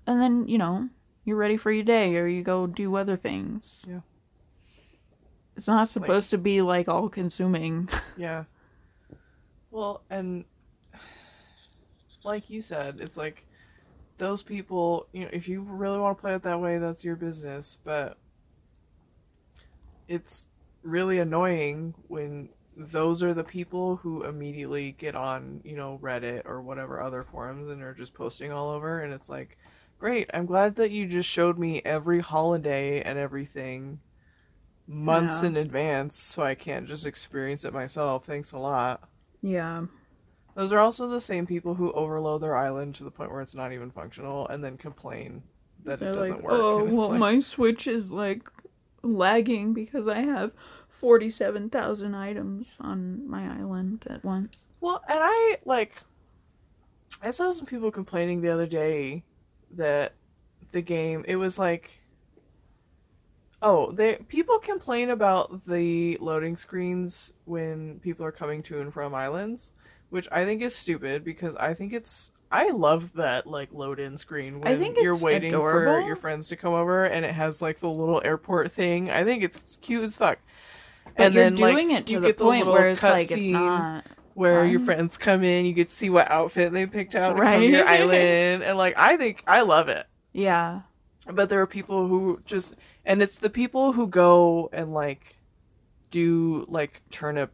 [0.07, 0.89] And then, you know,
[1.25, 3.83] you're ready for your day, or you go do other things.
[3.87, 4.01] Yeah.
[5.55, 7.89] It's not supposed to be like all consuming.
[8.17, 8.43] Yeah.
[9.71, 10.43] Well, and
[12.23, 13.45] like you said, it's like
[14.17, 17.15] those people, you know, if you really want to play it that way, that's your
[17.15, 18.17] business, but
[20.07, 20.47] it's
[20.83, 26.61] really annoying when those are the people who immediately get on, you know, Reddit or
[26.61, 29.57] whatever other forums and are just posting all over and it's like,
[29.99, 33.99] "Great, I'm glad that you just showed me every holiday and everything
[34.87, 35.49] months Yeah.
[35.49, 38.25] in advance so I can't just experience it myself.
[38.25, 39.07] Thanks a lot."
[39.41, 39.85] Yeah.
[40.55, 43.55] Those are also the same people who overload their island to the point where it's
[43.55, 45.43] not even functional and then complain
[45.83, 46.53] that They're it doesn't like, work.
[46.53, 48.49] oh, well, like, my Switch is like
[49.03, 50.51] lagging because I have
[50.87, 54.67] 47,000 items on my island at once.
[54.79, 56.03] well, and I like
[57.21, 59.23] I saw some people complaining the other day
[59.71, 60.13] that
[60.71, 62.01] the game it was like
[63.63, 69.13] Oh, they people complain about the loading screens when people are coming to and from
[69.13, 69.73] islands,
[70.09, 74.17] which I think is stupid because I think it's I love that like load in
[74.17, 77.61] screen when I think you're waiting for your friends to come over and it has
[77.61, 79.09] like the little airport thing.
[79.09, 80.39] I think it's cute as fuck.
[81.17, 82.89] But and you're then like doing it to you the get the point little where
[82.89, 86.29] it's cut like scene not where your friends come in, you get to see what
[86.31, 87.59] outfit they picked out Right.
[87.59, 90.05] to your island, and like I think I love it.
[90.31, 90.81] Yeah.
[91.27, 92.75] But there are people who just,
[93.05, 95.37] and it's the people who go and like
[96.11, 97.51] do like turnip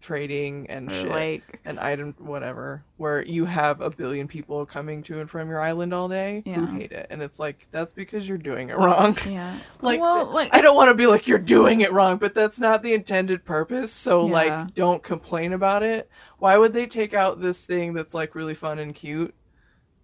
[0.00, 5.02] trading and Or shit, like and item whatever, where you have a billion people coming
[5.04, 6.66] to and from your island all day who Yeah.
[6.72, 9.16] hate it, and it's like that's because you're doing it wrong.
[9.28, 9.58] yeah.
[9.82, 12.34] Like, well, th- like I don't want to be like you're doing it wrong, but
[12.34, 13.92] that's not the intended purpose.
[13.92, 14.32] So Yeah.
[14.32, 16.08] like, don't complain about it.
[16.38, 19.34] Why would they take out this thing that's like really fun and cute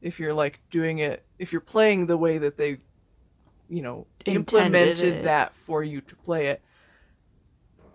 [0.02, 2.78] if you're like doing it if you're playing the way that they,
[3.68, 5.22] you know, Intended implemented it.
[5.24, 6.62] that for you to play it?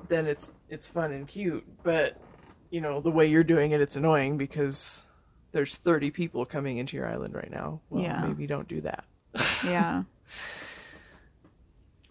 [0.08, 2.20] Then it's it's fun and cute, but
[2.70, 5.06] you know the way you're doing it, it's annoying because
[5.52, 7.82] there's 30 people coming into your island right now.
[7.90, 8.24] Well, Yeah.
[8.26, 9.06] maybe don't do that.
[9.66, 10.04] yeah.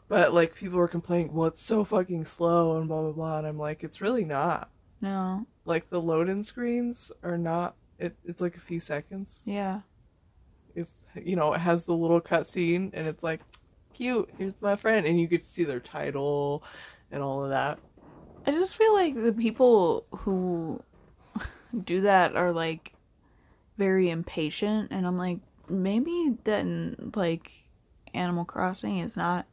[0.09, 3.47] But like people were complaining, well, it's so fucking slow and blah blah blah, and
[3.47, 4.71] I'm like, it's really not.
[5.01, 5.47] No.
[5.65, 7.75] Like the load-in screens are not.
[7.99, 9.43] It, it's like a few seconds.
[9.45, 9.81] Yeah.
[10.75, 13.41] It's you know it has the little cutscene and it's like,
[13.93, 14.31] cute.
[14.39, 16.63] Here's my friend, and you get to see their title,
[17.11, 17.79] and all of that.
[18.47, 20.83] I just feel like the people who
[21.85, 22.95] do that are like
[23.77, 27.53] very impatient and I'm like maybe then like
[28.15, 29.47] Animal Crossing is not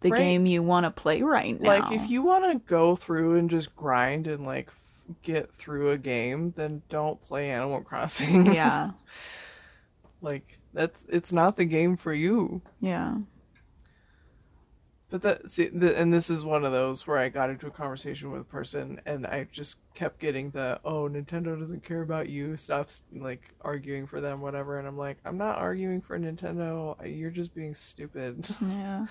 [0.00, 0.18] the Right.
[0.18, 1.68] game you want to play right now.
[1.68, 5.90] Like if you want to go through and just grind and like f- get through
[5.90, 8.46] a game, then don't play Animal Crossing.
[8.52, 8.92] Yeah.
[10.20, 12.62] like that's it's not the game for you.
[12.80, 13.16] Yeah.
[15.12, 17.70] But that see, the, and this is one of those where I got into a
[17.70, 22.30] conversation with a person, and I just kept getting the "oh, Nintendo doesn't care about
[22.30, 24.78] you" stop like arguing for them, whatever.
[24.78, 26.96] And I'm like, I'm not arguing for Nintendo.
[27.06, 28.48] You're just being stupid.
[28.60, 29.06] Yeah.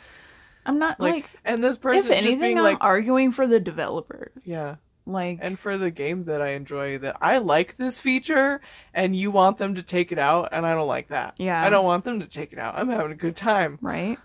[0.65, 3.59] I'm not like, like, and this person if just anything I'm like, arguing for the
[3.59, 4.43] developers.
[4.43, 4.75] yeah,
[5.05, 8.61] Like and for the game that I enjoy, that I like this feature,
[8.93, 11.35] and you want them to take it out, and I don't like that.
[11.37, 11.63] Yeah.
[11.63, 12.75] I don't want them to take it out.
[12.77, 13.77] I'm having a good time.
[13.81, 14.17] right?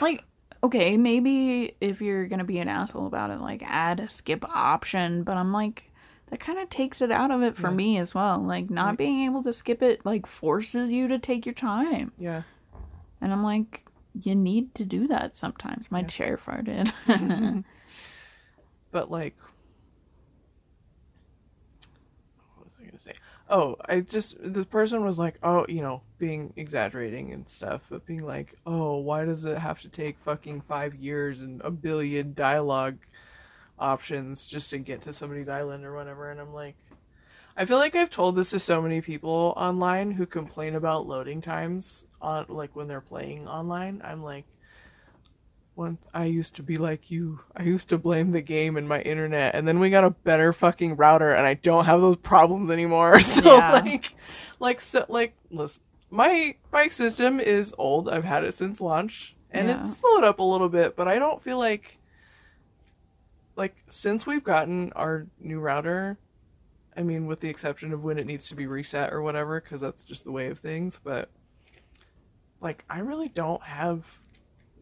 [0.00, 0.24] like,
[0.62, 5.22] okay, maybe if you're gonna be an asshole about it, like add a skip option,
[5.22, 5.90] but I'm like,
[6.30, 7.74] that kind of takes it out of it for Yeah.
[7.76, 8.38] me as well.
[8.38, 8.98] Like, not Right.
[8.98, 12.12] being able to skip it, like, forces you to take your time.
[12.18, 12.42] Yeah.
[13.20, 13.86] And I'm like,
[14.20, 15.90] you need to do that sometimes.
[15.90, 16.06] My Yeah.
[16.06, 16.92] chair farted.
[18.90, 19.36] but like
[22.54, 23.12] what was i going to say
[23.50, 28.04] oh i just this person was like oh you know being exaggerating and stuff but
[28.06, 32.34] being like oh why does it have to take fucking five years and a billion
[32.34, 32.98] dialogue
[33.78, 36.30] options just to get to somebody's island or whatever?
[36.30, 36.76] And i'm like
[37.56, 41.40] i feel like i've told this to so many people online who complain about loading
[41.40, 44.00] times on like when they're playing online.
[44.04, 44.44] I'm like
[45.78, 47.40] when I used to be like you.
[47.56, 50.52] I used to blame the game and my internet, and then we got a better
[50.52, 53.20] fucking router, and I don't have those problems anymore.
[53.38, 53.72] So Yeah.
[53.72, 54.14] like,
[54.58, 58.08] like so like listen, my my system is old.
[58.08, 59.84] I've had it since launch, and Yeah.
[59.84, 61.98] it's slowed up a little bit, but I don't feel like
[63.54, 66.18] like since we've gotten our new router.
[66.96, 69.80] I mean, with the exception of when it needs to be reset or whatever, because
[69.80, 70.98] that's just the way of things.
[71.02, 71.30] But
[72.60, 74.18] like, I really don't have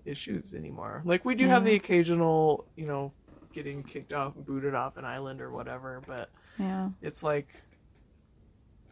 [0.07, 1.02] issues anymore.
[1.04, 3.12] Like we do have the occasional, you know,
[3.52, 6.90] getting kicked off, booted off an island or whatever, but yeah.
[7.02, 7.62] it's like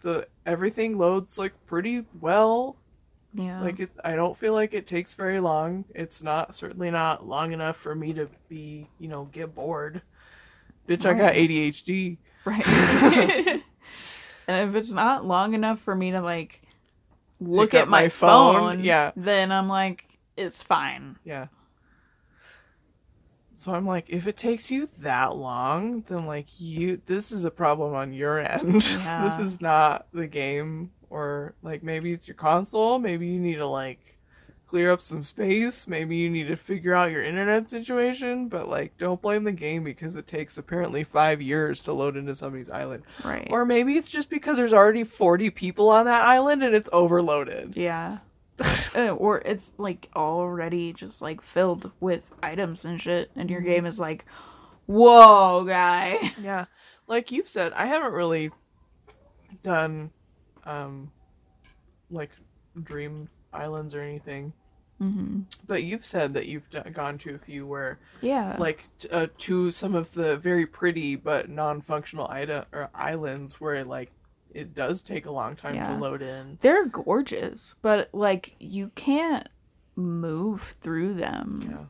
[0.03, 2.77] the everything loads like pretty well.
[3.33, 3.61] Yeah.
[3.61, 5.85] Like it, I don't feel like it takes very long.
[5.95, 10.03] It's not certainly not long enough for me to be, you know, get bored.
[10.87, 12.19] Bitch, I got ADHD.
[12.45, 12.67] Right.
[14.47, 16.62] and if it's not long enough for me to like
[17.41, 19.11] look Pick at my, my phone, phone, yeah.
[19.17, 20.07] then I'm like,
[20.37, 21.16] it's fine.
[21.24, 21.47] Yeah.
[23.57, 27.51] So I'm like, if it takes you that long, then like you, this is a
[27.51, 28.74] problem on your end.
[28.82, 32.99] this is not the game, or like maybe it's your console.
[32.99, 34.18] Maybe you need to like
[34.66, 35.87] clear up some space.
[35.87, 38.49] Maybe you need to figure out your internet situation.
[38.49, 42.35] But like, don't blame the game because it takes apparently five years to load into
[42.35, 43.05] somebody's island.
[43.22, 43.47] Right.
[43.51, 47.76] Or maybe it's just because there's already 40 people on that island and it's overloaded.
[47.76, 48.18] yeah.
[48.95, 53.99] Or it's like already just like filled with items and shit, and your game is
[53.99, 54.25] like,
[54.87, 56.19] whoa, guy.
[56.41, 56.67] Yeah.
[57.07, 58.51] Like you've said, I haven't really
[59.63, 60.11] done
[60.65, 61.11] um,
[62.11, 62.31] like
[62.83, 64.53] dream islands or anything.
[65.03, 65.41] Mm-hmm.
[65.67, 68.57] But you've said that you've d- gone to a few where, Yeah.
[68.59, 73.85] like, t- uh, to some of the very pretty but non-functional ida- or islands where
[73.85, 74.13] like
[74.55, 75.89] it does take a long time Yeah.
[75.89, 76.59] to load in.
[76.61, 79.49] they're gorgeous, but like you can't
[79.97, 81.67] move through them.
[81.71, 81.85] Yeah.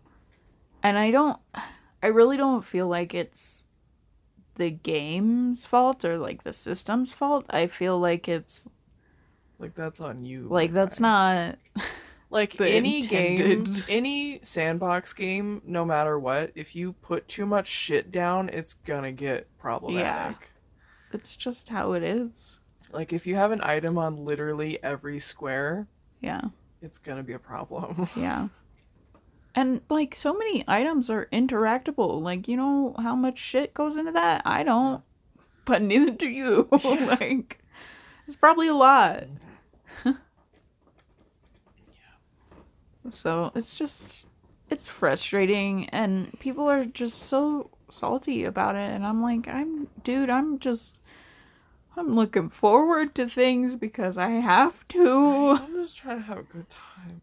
[0.82, 1.38] And I don't
[2.02, 3.64] I really don't feel like it's
[4.56, 7.44] the game's fault or like the system's fault.
[7.50, 8.68] I feel like it's
[9.58, 10.46] Like that's on you.
[10.50, 11.56] like that's not
[12.30, 16.50] like any game, intended- any sandbox game, no matter what.
[16.54, 20.50] If you put too much shit down, it's gonna get problematic.
[21.14, 22.58] It's just how it is.
[22.92, 25.88] Like if you have an item on literally every square,
[26.20, 26.42] Yeah.
[26.82, 28.08] it's gonna be a problem.
[28.16, 28.48] Yeah.
[29.56, 32.20] And like so many items are interactable.
[32.20, 34.42] Like you know how much shit goes into that?
[34.44, 35.02] I don't.
[35.64, 36.68] But neither do you.
[37.20, 37.60] like
[38.26, 39.24] it's probably a lot.
[40.04, 40.14] Yeah.
[43.10, 44.26] So it's just
[44.70, 50.30] it's frustrating and people are just so salty about it and I'm like, I'm dude,
[50.30, 51.00] I'm just
[51.96, 55.58] I'm looking forward to things because I have to.
[55.60, 57.20] I'm just trying to have a good time.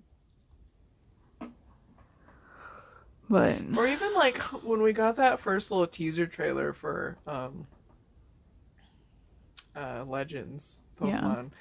[3.29, 7.67] But Or even like when we got that first little teaser trailer for um
[9.75, 11.21] uh Legends Yeah.
[11.21, 11.51] Pokemon.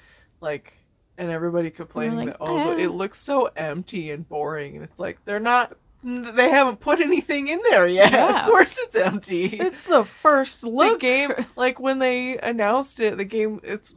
[0.41, 0.77] Like
[1.17, 4.99] and everybody complaining like, that oh "Eh." it looks so empty and boring and it's
[4.99, 8.11] like they're not they haven't put anything in there yet.
[8.11, 8.41] Yeah.
[8.43, 9.45] Of course it's empty.
[9.57, 13.93] it's the first the game like when they announced it, the game it's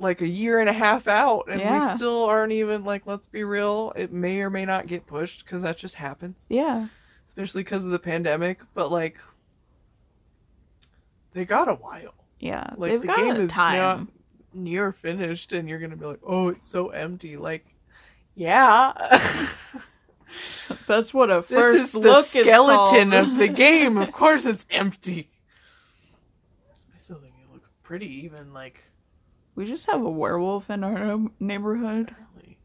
[0.00, 1.90] like a year and a half out and Yeah.
[1.90, 5.44] we still aren't even like let's be real, it may or may not get pushed
[5.46, 6.86] cuz that just happens Yeah.
[7.26, 8.60] especially because of the pandemic.
[8.74, 9.18] But like,
[11.32, 12.14] they got a while.
[12.40, 14.06] Yeah, Like the game is not
[14.54, 17.66] near finished, and you're gonna be like, "Oh, it's so empty." Like,
[18.36, 18.92] yeah,
[20.86, 23.28] That's what a this first is the look skeleton is called.
[23.32, 23.96] of the game.
[23.96, 25.30] Of course, it's empty.
[26.94, 28.82] I still think it looks pretty, even like
[29.54, 32.14] we just have a werewolf in our neighborhood.
[32.34, 32.58] really.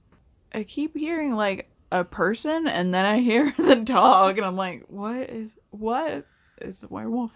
[0.53, 4.85] I keep hearing like a person, and then I hear the dog, and I'm like,
[4.87, 6.25] "What is what
[6.61, 7.31] is a werewolf?"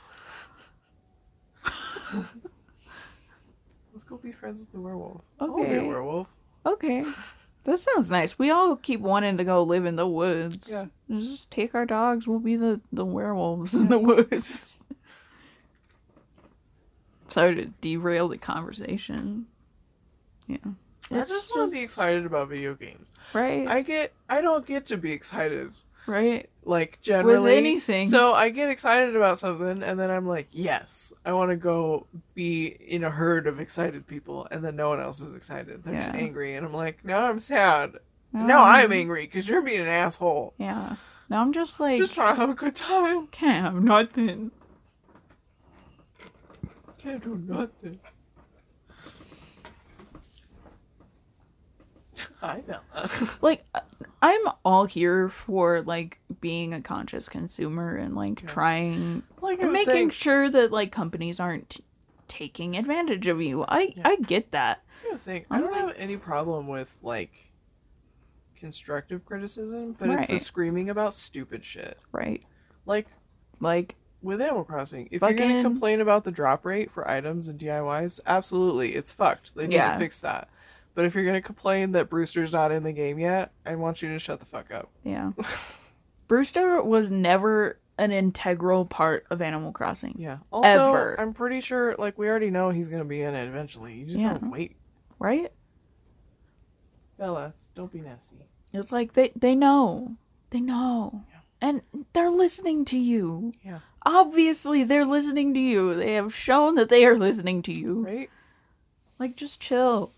[3.94, 5.22] Let's go be friends with the werewolf.
[5.40, 5.88] I'll be a Okay.
[5.88, 6.28] werewolf.
[6.66, 7.04] Okay,
[7.68, 8.40] that sounds nice.
[8.40, 10.68] We all keep wanting to go live in the woods.
[10.72, 10.86] Yeah.
[11.12, 12.28] just take our dogs.
[12.28, 14.78] We'll be the the werewolves in the woods.
[17.28, 19.48] Sorry to derail the conversation.
[20.48, 20.58] Yeah.
[21.12, 23.12] I It's just want to be excited about video games.
[23.34, 23.68] right.
[23.68, 24.14] I get.
[24.30, 25.72] I don't get to be excited.
[26.08, 26.50] Right.
[26.66, 28.10] like generally With anything.
[28.10, 32.08] So I get excited about something and then I'm like, yes, I want to go
[32.34, 35.84] be in a herd of excited people and then no one else is excited.
[35.84, 37.98] They're just angry and I'm like, now I'm sad.
[38.34, 40.54] Um, Now I'm angry because you're being an asshole.
[40.58, 40.96] Yeah.
[41.30, 43.28] Now I'm just like Just trying to have a good time.
[43.28, 44.52] can't have nothing.
[46.98, 48.00] Can't do nothing.
[52.42, 52.80] I know.
[53.42, 53.64] Like
[54.22, 58.48] I'm all here for like being a conscious consumer and like Yeah.
[58.48, 61.78] trying like I making saying, sure that like companies aren't
[62.28, 63.64] taking advantage of you.
[63.68, 64.08] I Yeah.
[64.08, 64.84] I get that.
[65.08, 67.52] I was saying, I'm I don't like- have any problem with like
[68.56, 71.98] constructive criticism, but it's the screaming about stupid shit.
[72.12, 72.44] Right.
[72.86, 73.08] Like
[73.60, 77.60] Like with Animal Crossing, if you're gonna complain about the drop rate for items and
[77.60, 79.56] DIYs, absolutely, it's fucked.
[79.56, 79.94] They need Yeah.
[79.94, 80.50] to fix that.
[80.98, 84.10] But if you're gonna complain that Brewster's not in the game yet, I want you
[84.10, 84.90] to shut the fuck up.
[85.04, 85.34] yeah.
[86.28, 90.16] Brewster was never an integral part of Animal Crossing.
[90.18, 90.40] Yeah.
[90.52, 91.22] Also, Ever.
[91.22, 93.94] I'm pretty sure, like, we already know he's gonna be in it eventually.
[93.94, 94.34] You just Yeah.
[94.34, 94.76] gotta wait.
[95.20, 95.52] Right?
[97.20, 98.38] Bella, don't be nasty.
[98.74, 100.16] It's like they they know.
[100.50, 101.26] They know.
[101.62, 101.84] And
[102.14, 103.54] they're listening to you.
[103.64, 103.80] Yeah.
[104.04, 105.94] Obviously they're listening to you.
[105.94, 108.04] They have shown that they are listening to you.
[108.04, 108.30] Right?
[109.20, 110.14] Like just chill.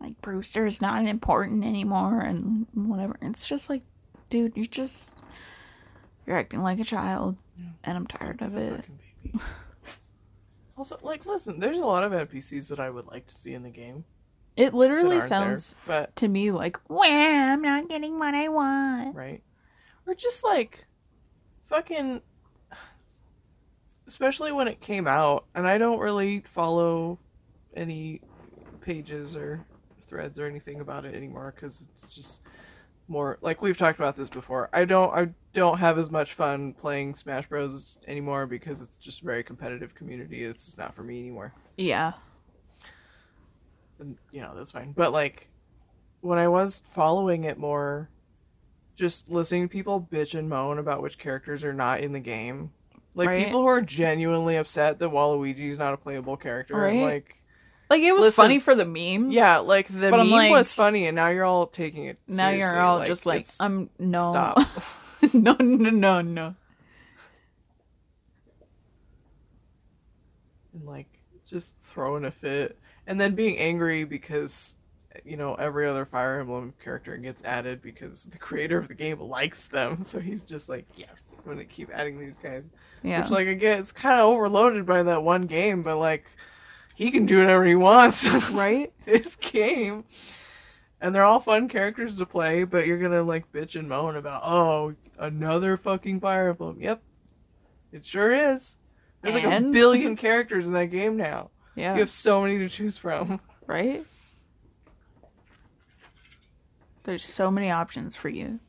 [0.00, 3.16] Like Brewster is not important anymore and whatever.
[3.20, 3.82] It's just like,
[4.30, 5.14] dude, you're just
[6.26, 7.42] you're acting like a child
[7.84, 8.84] and I'm tired of it.
[10.76, 13.62] also, like, listen, there's a lot of NPCs that I would like to see in
[13.62, 14.04] the game.
[14.56, 17.02] It literally sounds there, but to me like, well,
[17.52, 19.14] I'm not getting what I want.
[19.14, 19.42] right?
[20.06, 20.86] Or just like
[21.66, 22.22] fucking
[24.06, 27.20] especially when it came out and I don't really follow
[27.74, 28.20] any
[28.80, 29.64] pages or
[30.10, 32.42] threads or anything about it anymore cuz it's just
[33.08, 34.68] more like we've talked about this before.
[34.72, 39.22] I don't I don't have as much fun playing Smash Bros anymore because it's just
[39.22, 40.44] a very competitive community.
[40.44, 41.54] It's just not for me anymore.
[41.76, 42.12] Yeah.
[43.98, 44.92] then, you know, that's fine.
[44.92, 45.48] But like
[46.20, 48.10] when I was following it more,
[48.96, 52.72] just listening to people bitch and moan about which characters are not in the game.
[53.14, 53.44] Like Right.
[53.44, 56.76] people who are genuinely upset that Waluigi's not a playable character.
[56.76, 57.02] Right.
[57.02, 57.39] Like
[57.90, 59.34] Like it was Listen, funny for the memes.
[59.34, 62.80] yeah, like the meme like- was funny and now you're all taking it Now you're
[62.80, 64.58] all just like, I'm um, no, stop.
[65.34, 66.54] no, no, no, no.
[70.72, 74.76] and like just throwing a fit and then being angry because
[75.24, 79.18] you know every other fire emblem character gets added because the creator of the game
[79.20, 82.68] likes them so he's just like yes i'm gonna keep adding these guys
[83.02, 86.30] Yeah, which like again it's kind of overloaded by that one game but like
[87.00, 88.92] he can do whatever he wants right?
[88.98, 90.04] it's his game
[91.00, 94.42] and they're all fun characters to play but you're gonna like bitch and moan about
[94.44, 97.02] oh another fucking fire emblem yep
[97.90, 98.76] it sure is
[99.22, 102.68] there's like a billion characters in that game now Yeah, you have so many to
[102.68, 104.04] choose from right.
[107.04, 108.60] There's so many options for you.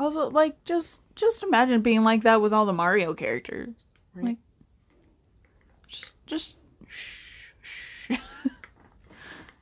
[0.00, 3.70] Also, like just just imagine being like that with all the Mario characters.
[4.14, 4.24] Right.
[4.26, 4.36] Like,
[6.28, 6.56] just
[6.86, 8.10] shh, shh.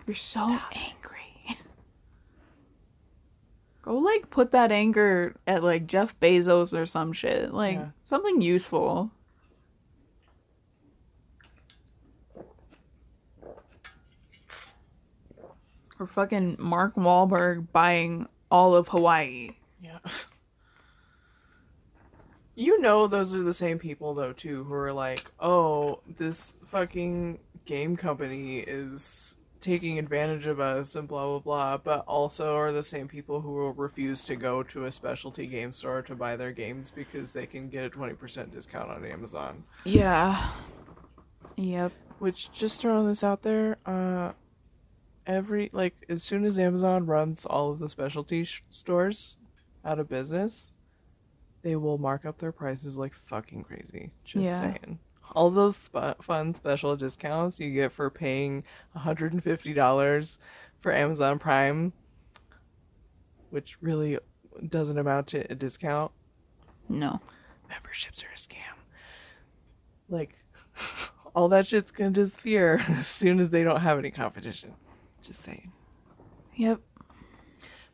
[0.07, 1.59] You're so angry.
[3.83, 7.53] Go like put that anger at like Jeff Bezos or some shit.
[7.55, 7.89] Like Yeah.
[8.03, 9.11] something useful.
[15.99, 19.51] Or fucking Mark Wahlberg buying all of Hawaii.
[19.81, 19.99] yeah
[22.57, 27.39] you know those are the same people though too who are like oh this fucking
[27.67, 32.83] game company is taking advantage of us and blah blah blah but also are the
[32.83, 36.53] same people who will refuse to go to a specialty game store to buy their
[36.53, 40.51] games because they can get a 20% discount on amazon Yeah.
[41.57, 41.93] Yep.
[42.19, 44.33] Which just throwing this out there, uh,
[45.27, 49.39] every like as soon as Amazon runs all of the specialty sh- stores
[49.85, 50.73] out of business,
[51.67, 54.13] they will mark up their prices like fucking crazy.
[54.23, 54.61] Just Yeah.
[54.61, 55.01] saying.
[55.33, 58.63] All those sp- fun special discounts you get for paying
[58.95, 60.39] $150
[60.79, 61.93] for Amazon Prime,
[63.51, 64.17] which really
[64.69, 66.13] doesn't amount to a discount.
[66.89, 67.21] No.
[67.69, 68.79] Memberships are a scam.
[70.09, 70.39] Like,
[71.35, 74.75] all that shit's gonna disappear as soon as they don't have any competition.
[75.21, 75.73] Just saying.
[76.55, 76.81] Yep.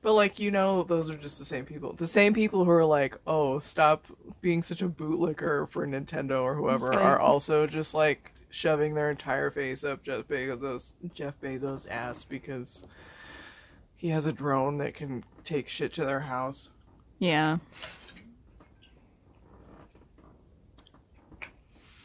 [0.03, 1.93] But like you know, those are just the same people.
[1.93, 4.07] The same people who are like, "Oh, stop
[4.41, 9.51] being such a bootlicker for Nintendo or whoever," are also just like shoving their entire
[9.51, 12.85] face up Jeff Bezos Jeff Bezos' ass because
[13.97, 16.71] he has a drone that can take shit to their house.
[17.21, 17.59] Yeah.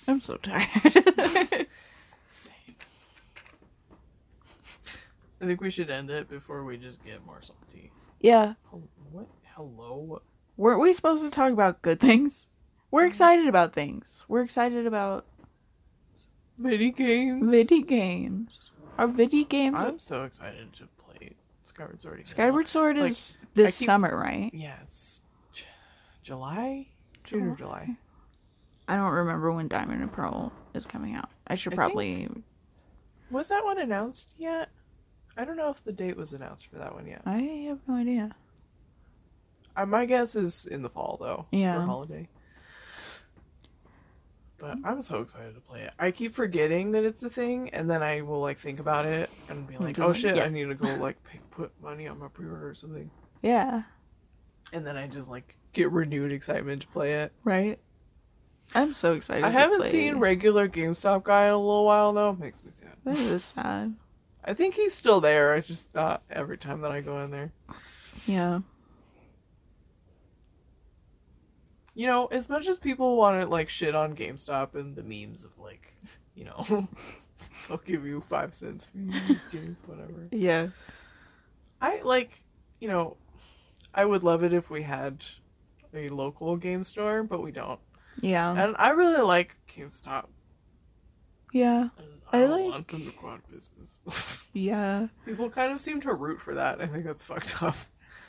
[0.08, 1.68] I'm so tired.
[5.42, 7.92] I think we should end it before we just get more salty.
[8.20, 8.54] yeah.
[9.12, 9.28] What?
[9.56, 10.22] Hello?
[10.56, 12.48] Weren't we supposed to talk about good things?
[12.92, 13.10] We're mm-hmm.
[13.10, 14.24] excited about things.
[14.28, 15.26] We're excited about
[16.58, 17.52] Video games?
[17.52, 18.72] video games.
[18.98, 19.76] Our video games.
[19.78, 22.26] I'm so excited to play Skyward Sword again.
[22.26, 24.50] Skyward Sword Like, is this keep- summer, right?
[24.54, 25.22] Yeah, it's
[25.54, 25.66] J-
[26.24, 26.88] July?
[27.24, 27.98] June or July?
[28.88, 31.30] I don't remember when Diamond and Pearl is coming out.
[31.46, 32.28] I should I probably.
[33.30, 34.70] Was that one announced yet?
[35.38, 37.22] I don't know if the date was announced for that one yet.
[37.26, 37.38] I
[37.68, 38.36] have no idea.
[39.76, 41.46] Uh, my guess is in the fall, though.
[41.52, 41.76] Yeah.
[41.76, 42.30] For holiday.
[44.58, 45.92] But I'm so excited to play it.
[46.00, 49.30] I keep forgetting that it's a thing, and then I will like think about it
[49.50, 52.28] and be like, "Oh shit, I need to go like pay, put money on my
[52.28, 53.12] pre-order or something."
[53.44, 53.84] Yeah.
[54.74, 57.34] And then I just like get renewed excitement to play it.
[57.44, 57.78] Right.
[58.74, 59.46] I'm so excited.
[59.46, 59.90] I haven't play.
[59.90, 62.34] seen regular GameStop guy in a little while though.
[62.34, 62.96] Makes me sad.
[63.06, 63.96] That is sad.
[64.48, 65.54] I think he's still there.
[65.54, 67.52] I just not every time that I go in there.
[68.26, 68.62] Yeah.
[71.94, 75.44] You know, as much as people want to like shit on GameStop and the memes
[75.44, 75.96] of like,
[76.34, 76.88] you know,
[77.70, 80.30] I'll give you five cents for used games, whatever.
[80.32, 80.70] Yeah.
[81.82, 82.44] I like,
[82.80, 83.18] you know,
[83.94, 85.26] I would love it if we had
[85.94, 87.80] a local game store, but we don't.
[88.22, 88.52] Yeah.
[88.52, 90.28] And I really like GameStop.
[91.52, 91.90] Yeah.
[91.98, 94.02] And I I, don't like- want them to go out of business.
[94.54, 95.08] Yeah.
[95.26, 96.82] People kind of seem to root for that.
[96.82, 97.76] I think that's fucked up.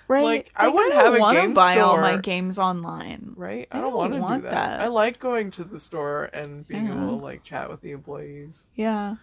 [0.08, 0.24] Right.
[0.24, 3.32] Like, I Like, wouldn't have a game buy all my games online.
[3.34, 3.66] Right?
[3.72, 4.78] I I don't, don't want to do that.
[4.78, 4.80] that.
[4.80, 6.92] I like going to the store and being Yeah.
[6.92, 8.68] able to like chat with the employees.
[8.74, 9.16] Yeah.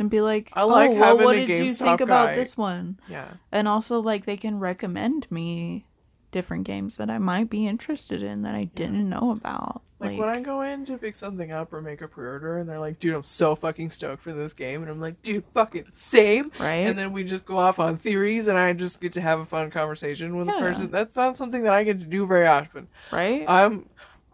[0.00, 2.34] And be like, I like oh, well, what did you think about guy.
[2.36, 2.98] this one?
[3.08, 3.34] Yeah.
[3.52, 5.86] And also, like, they can recommend me
[6.32, 9.82] different games that I might be interested in that I didn't know about.
[10.00, 12.80] Like, when I go in to pick something up or make a pre-order, and they're
[12.80, 16.50] like, "Dude, I'm so fucking stoked for this game," and I'm like, "Dude, fucking same."
[16.58, 16.88] right?
[16.88, 19.44] And then we just go off on theories, and I just get to have a
[19.44, 20.56] fun conversation with Yeah.
[20.56, 20.90] a person.
[20.90, 22.88] That's not something that I get to do very often.
[23.12, 23.44] right?
[23.46, 23.88] I'm,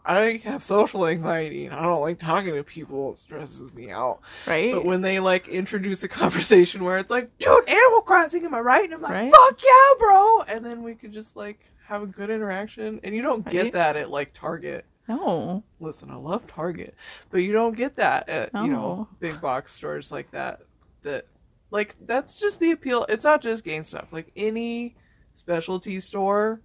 [0.07, 3.13] I have social anxiety, and I don't like talking to people.
[3.13, 4.21] It stresses me out.
[4.47, 4.73] right?
[4.73, 8.61] But when they like introduce a conversation where it's like, "Dude, Animal Crossing, am I
[8.61, 9.31] right?" and I'm like, Right.
[9.31, 13.23] "Fuck yeah, bro!" And then we could just like have a good interaction, and you
[13.23, 13.53] don't Right.
[13.53, 15.65] get that at like Target no.
[15.81, 16.95] listen, I love Target,
[17.31, 20.61] but you don't get that at you know big box stores like that.
[21.03, 21.27] That
[21.71, 23.07] like that's just the appeal.
[23.09, 24.13] It's not just game stuff.
[24.13, 24.97] Like any
[25.35, 26.61] specialty store,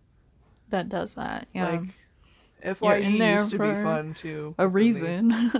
[0.69, 1.47] That does that.
[1.53, 1.69] Yeah.
[1.69, 4.55] like FYE used to be fun too.
[4.57, 5.27] a and they- reason.
[5.29, 5.51] They're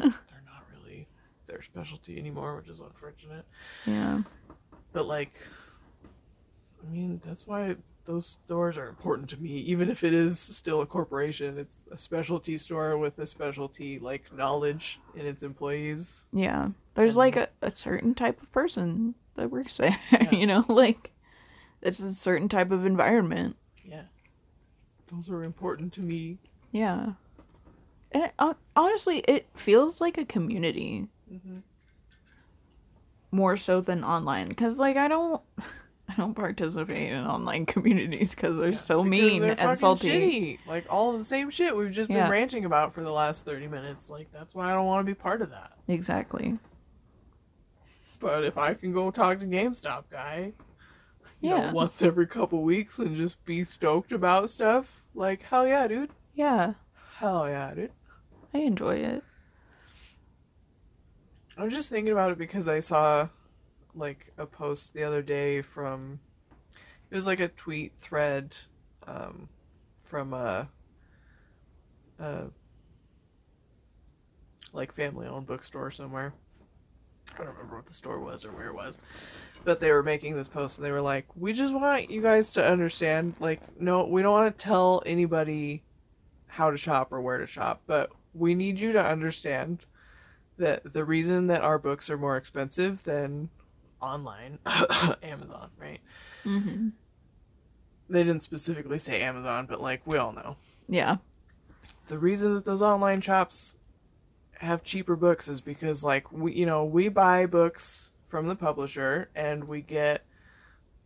[0.46, 1.08] not really
[1.46, 3.46] their specialty anymore, which is unfortunate.
[3.86, 4.22] yeah.
[4.92, 5.34] But like,
[6.86, 7.76] I mean, that's why
[8.06, 9.50] those stores are important to me.
[9.50, 14.34] Even if it is still a corporation, it's a specialty store with a specialty like
[14.34, 16.26] knowledge in its employees.
[16.32, 16.70] Yeah.
[16.96, 19.98] There's like a, a certain type of person that works there,
[20.32, 21.12] you know, like
[21.82, 23.56] it's a certain type of environment.
[23.86, 24.04] Yeah.
[25.08, 26.40] Those are important to me.
[26.72, 27.14] Yeah.
[28.12, 28.34] And it,
[28.76, 31.08] honestly, it feels like a community.
[31.32, 31.58] Mm-hmm.
[33.32, 35.42] More so than online cuz like I don't
[36.16, 40.10] I don't participate in online communities cuz they're so Because mean they're and salty.
[40.58, 40.68] shitty.
[40.68, 42.30] Like all of the same shit we've just been Yeah.
[42.30, 44.10] ranting about for the last 30 minutes.
[44.10, 45.72] Like that's why I don't want to be part of that.
[45.88, 46.60] Exactly.
[48.20, 50.54] But if I can go talk to GameStop guy,
[51.42, 51.68] you Yeah.
[51.68, 56.12] know, once every couple weeks and just be stoked about stuff, like hell yeah, dude.
[56.34, 56.74] Yeah.
[57.18, 57.92] Hell yeah, dude.
[58.54, 59.24] I enjoy it.
[61.58, 63.30] I was just thinking about it because I saw
[63.96, 66.20] like a post the other day from
[67.10, 68.58] it was like a tweet thread
[69.06, 69.50] um,
[70.02, 70.68] from a,
[72.18, 72.46] a
[74.72, 76.34] like family owned bookstore somewhere.
[77.36, 78.98] I don't remember what the store was or where it was.
[79.64, 82.52] But they were making this post and they were like, We just want you guys
[82.54, 85.84] to understand, like, no, we don't want to tell anybody
[86.48, 89.86] how to shop or where to shop, but we need you to understand
[90.58, 93.50] that the reason that our books are more expensive than
[94.04, 94.60] online
[95.24, 96.00] Amazon, right?
[96.46, 96.90] Mm-hmm.
[98.10, 100.58] They didn't specifically say Amazon, but like we all know.
[100.88, 101.18] Yeah.
[102.08, 103.78] The reason that those online shops
[104.60, 109.30] have cheaper books is because like we you know, we buy books from the publisher
[109.36, 110.26] and we get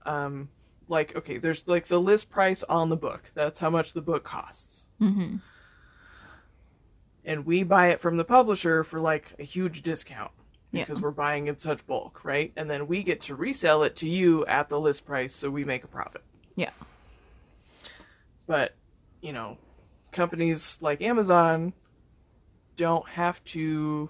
[0.06, 0.50] um
[0.88, 3.32] like okay, there's like the list price on the book.
[3.36, 4.88] That's how much the book costs.
[5.02, 5.38] Mm-hmm.
[7.26, 10.32] and we buy it from the publisher for like a huge discount
[10.72, 10.84] Yeah.
[10.84, 12.52] because we're buying in such bulk, right?
[12.58, 15.64] And then we get to resell it to you at the list price so we
[15.64, 16.24] make a profit.
[16.56, 16.72] Yeah.
[18.46, 18.76] But,
[19.22, 19.58] you know,
[20.12, 21.74] companies like Amazon
[22.76, 24.10] don't have to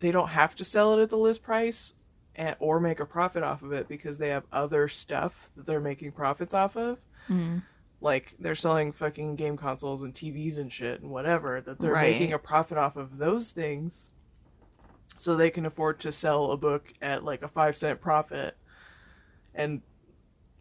[0.00, 1.94] they don't have to sell it at the list price
[2.34, 5.78] and, or make a profit off of it because they have other stuff that they're
[5.80, 6.98] making profits off of.
[7.28, 7.62] Mm.
[8.00, 12.10] like they're selling fucking game consoles and TVs and shit and whatever that they're Right.
[12.12, 14.10] making a profit off of those things
[15.22, 18.56] so they can afford to sell a book at like a 5 cent profit
[19.54, 19.82] and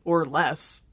[0.03, 0.83] or less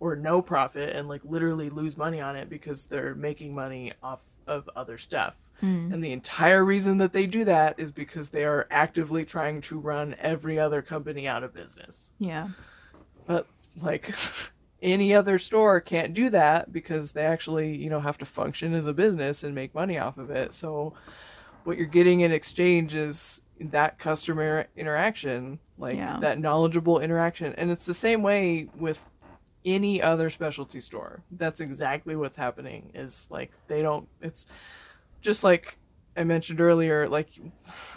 [0.00, 4.20] or no profit and like literally lose money on it because they're making money off
[4.46, 5.34] of other stuff.
[5.60, 5.92] Hmm.
[5.92, 9.78] And the entire reason that they do that is because they are actively trying to
[9.78, 12.12] run every other company out of business.
[12.18, 12.48] Yeah.
[13.26, 13.48] But
[13.80, 14.14] like
[14.82, 18.86] any other store can't do that because they actually, you know, have to function as
[18.86, 20.52] a business and make money off of it.
[20.52, 20.94] So
[21.68, 26.18] what you're getting in exchange is that customer interaction, like Yeah.
[26.18, 27.52] that knowledgeable interaction.
[27.58, 29.04] And it's the same way with
[29.66, 31.24] any other specialty store.
[31.30, 34.46] That's exactly what's happening is like they don't it's
[35.20, 35.76] just like
[36.16, 37.38] I mentioned earlier, like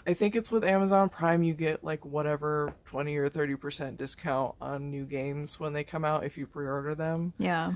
[0.05, 4.91] I think it's with Amazon Prime you get like whatever 20 or 30% discount on
[4.91, 7.31] new games when they come out if you pre-order them.
[7.37, 7.75] Yeah.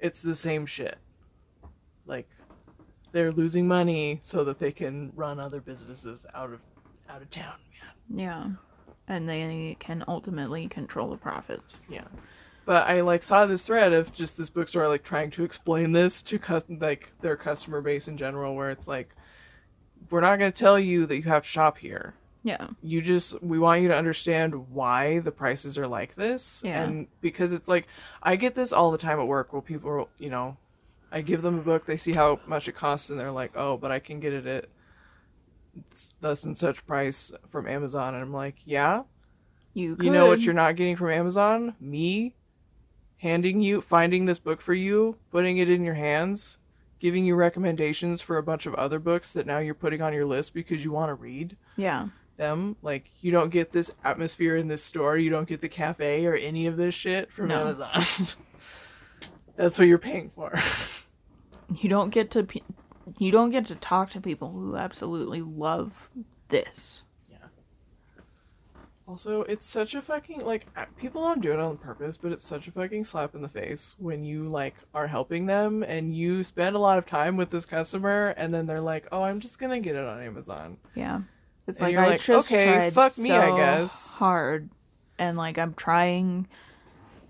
[0.00, 0.98] It's the same shit.
[2.06, 2.28] Like
[3.12, 6.62] they're losing money so that they can run other businesses out of
[7.08, 7.56] out of town,
[8.10, 8.18] man.
[8.18, 8.48] Yeah.
[9.08, 11.80] And they can ultimately control the profits.
[11.88, 12.04] Yeah.
[12.64, 16.22] But I like saw this thread of just this bookstore like trying to explain this
[16.22, 19.16] to cus- like their customer base in general where it's like
[20.10, 22.14] we're not going to tell you that you have to shop here.
[22.42, 22.68] Yeah.
[22.82, 26.82] You just we want you to understand why the prices are like this Yeah.
[26.84, 27.86] and because it's like
[28.22, 30.56] I get this all the time at work where people you know,
[31.12, 33.76] I give them a book, they see how much it costs and they're like, "Oh,
[33.76, 34.66] but I can get it at
[36.20, 39.02] thus and such price from Amazon." And I'm like, "Yeah,
[39.74, 40.06] You could.
[40.06, 41.74] you know what you're not getting from Amazon?
[41.80, 42.34] Me
[43.18, 46.58] handing you finding this book for you, putting it in your hands,
[46.98, 50.24] giving you recommendations for a bunch of other books that now you're putting on your
[50.26, 52.08] list because you want to read Yeah.
[52.36, 52.76] them.
[52.82, 56.34] Like you don't get this atmosphere in this store, you don't get the cafe or
[56.34, 57.60] any of this shit from No.
[57.62, 57.90] Amazon.
[59.60, 60.58] That's what you're paying for.
[61.80, 62.62] You don't get to pe-
[63.18, 66.10] you don't get to talk to people who absolutely love
[66.48, 67.04] this.
[67.30, 67.36] Yeah.
[69.06, 70.66] Also, it's such a fucking like
[70.96, 73.96] people don't do it on purpose, but it's such a fucking slap in the face
[73.98, 77.66] when you like are helping them and you spend a lot of time with this
[77.66, 81.20] customer and then they're like, "Oh, I'm just going to get it on Amazon." Yeah.
[81.66, 84.70] It's And like I like, just "Okay, tried fuck me, I so guess." hard
[85.18, 86.48] and like I'm trying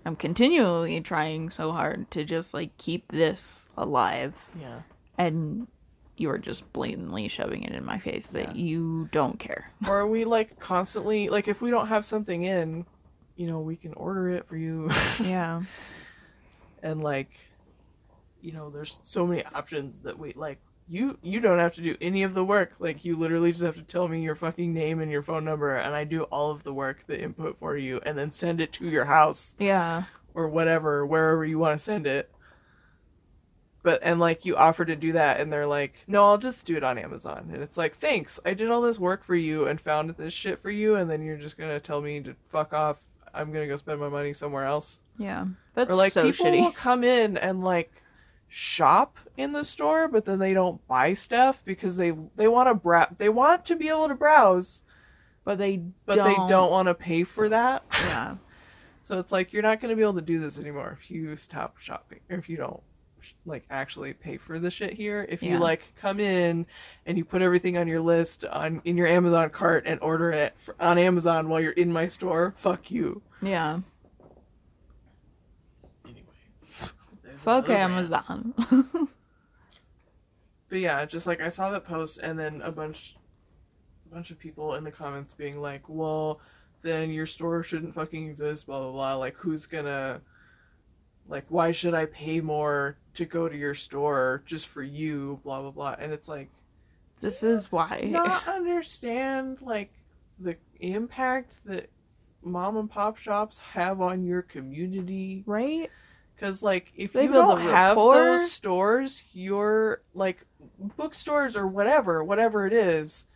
[0.05, 4.81] I'm continually trying so hard to just like keep this alive Yeah.
[5.17, 5.67] and
[6.17, 9.71] you are just blatantly shoving it in my face that you don't care.
[9.87, 12.85] Or are we like constantly like if we don't have something in,
[13.35, 14.89] you know, we can order it for you
[15.23, 15.63] Yeah.
[16.83, 17.31] and like
[18.41, 20.59] you know, there's so many options that we like
[20.93, 22.73] you you don't have to do any of the work.
[22.77, 25.73] Like you literally just have to tell me your fucking name and your phone number
[25.73, 28.73] and I do all of the work, the input for you and then send it
[28.73, 30.03] to your house Yeah.
[30.33, 32.29] or whatever, wherever you want to send it.
[33.83, 36.75] But and like you offer to do that and they're like, "No, I'll just do
[36.77, 38.39] it on Amazon." And it's like, "Thanks.
[38.45, 41.23] I did all this work for you and found this shit for you and then
[41.23, 42.97] you're just going to tell me to fuck off.
[43.33, 45.45] I'm going to go spend my money somewhere else." Yeah.
[45.73, 46.59] That's or like so people shitty.
[46.59, 48.00] will come in and like
[48.53, 52.75] shop in the store but then they don't buy stuff because they they want to
[52.75, 54.83] brow they want to be able to browse
[55.45, 56.69] But they but don't, they don't.
[56.69, 57.83] want to pay for that.
[57.93, 58.35] Yeah.
[59.03, 61.35] so it's like you're not going to be able to do this anymore if you
[61.37, 62.83] stop shopping or if you don't
[63.45, 65.25] like actually pay for the shit here.
[65.29, 66.65] If you like come in
[67.05, 70.57] and you put everything on your list on in your amazon cart and order it
[70.59, 73.21] for, on amazon while you're in my store fuck you.
[73.41, 73.79] Yeah.
[76.05, 76.23] anyway
[77.41, 77.83] Fuck Another.
[77.83, 78.53] Amazon.
[80.69, 83.17] But yeah, just like I saw that post and then a bunch
[84.09, 86.39] a bunch of people in the comments being like, Well,
[86.81, 89.15] then your store shouldn't fucking exist, blah blah blah.
[89.15, 90.21] Like who's gonna
[91.27, 95.59] like why should I pay more to go to your store just for you, blah
[95.61, 95.95] blah blah.
[95.99, 96.49] And it's like
[97.19, 98.07] this is why.
[98.09, 99.91] not understand like
[100.39, 101.89] the impact that
[102.41, 105.91] mom and pop shops have on your community right?
[106.41, 110.47] Because, like, if They you don't have those stores, your like
[110.97, 113.27] bookstores or whatever, whatever it is,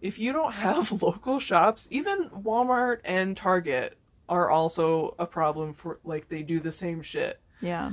[0.00, 5.98] if you don't have local shops, even Walmart and Target are also a problem for
[6.04, 7.40] like they do the same shit.
[7.60, 7.92] Yeah.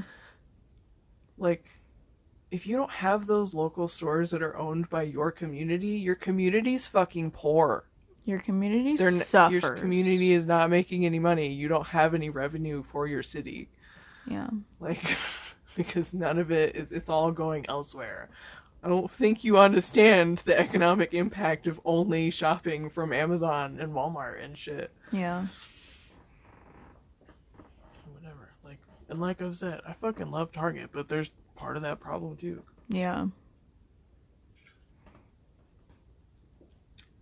[1.36, 1.82] Like,
[2.52, 6.88] if you don't have those local stores that are owned by your community, your community's
[6.88, 7.86] fucking poor.
[8.26, 9.64] Your community They're suffers.
[9.64, 11.52] your community is not making any money.
[11.52, 13.70] You don't have any revenue for your city.
[14.30, 14.50] Yeah.
[14.80, 15.18] like
[15.76, 18.30] because none of it it- it's all going elsewhere
[18.84, 24.44] i don't think you understand the economic impact of only shopping from amazon and walmart
[24.44, 25.48] and shit Yeah.
[28.14, 28.78] whatever like
[29.10, 32.64] and like i've said i fucking love target but there's part of that problem too
[32.88, 33.28] Yeah.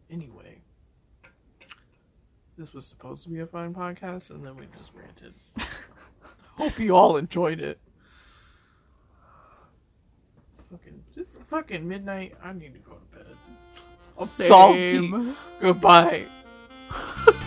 [0.09, 0.61] anyway
[2.57, 5.33] this was supposed to be a fun podcast and then we just ranted
[6.57, 7.79] Hope you all enjoyed it.
[10.51, 12.35] It's fucking, it's fucking midnight.
[12.43, 14.27] I need to go to bed.
[14.27, 14.47] Same.
[14.47, 15.33] Salty.
[15.59, 16.25] Goodbye.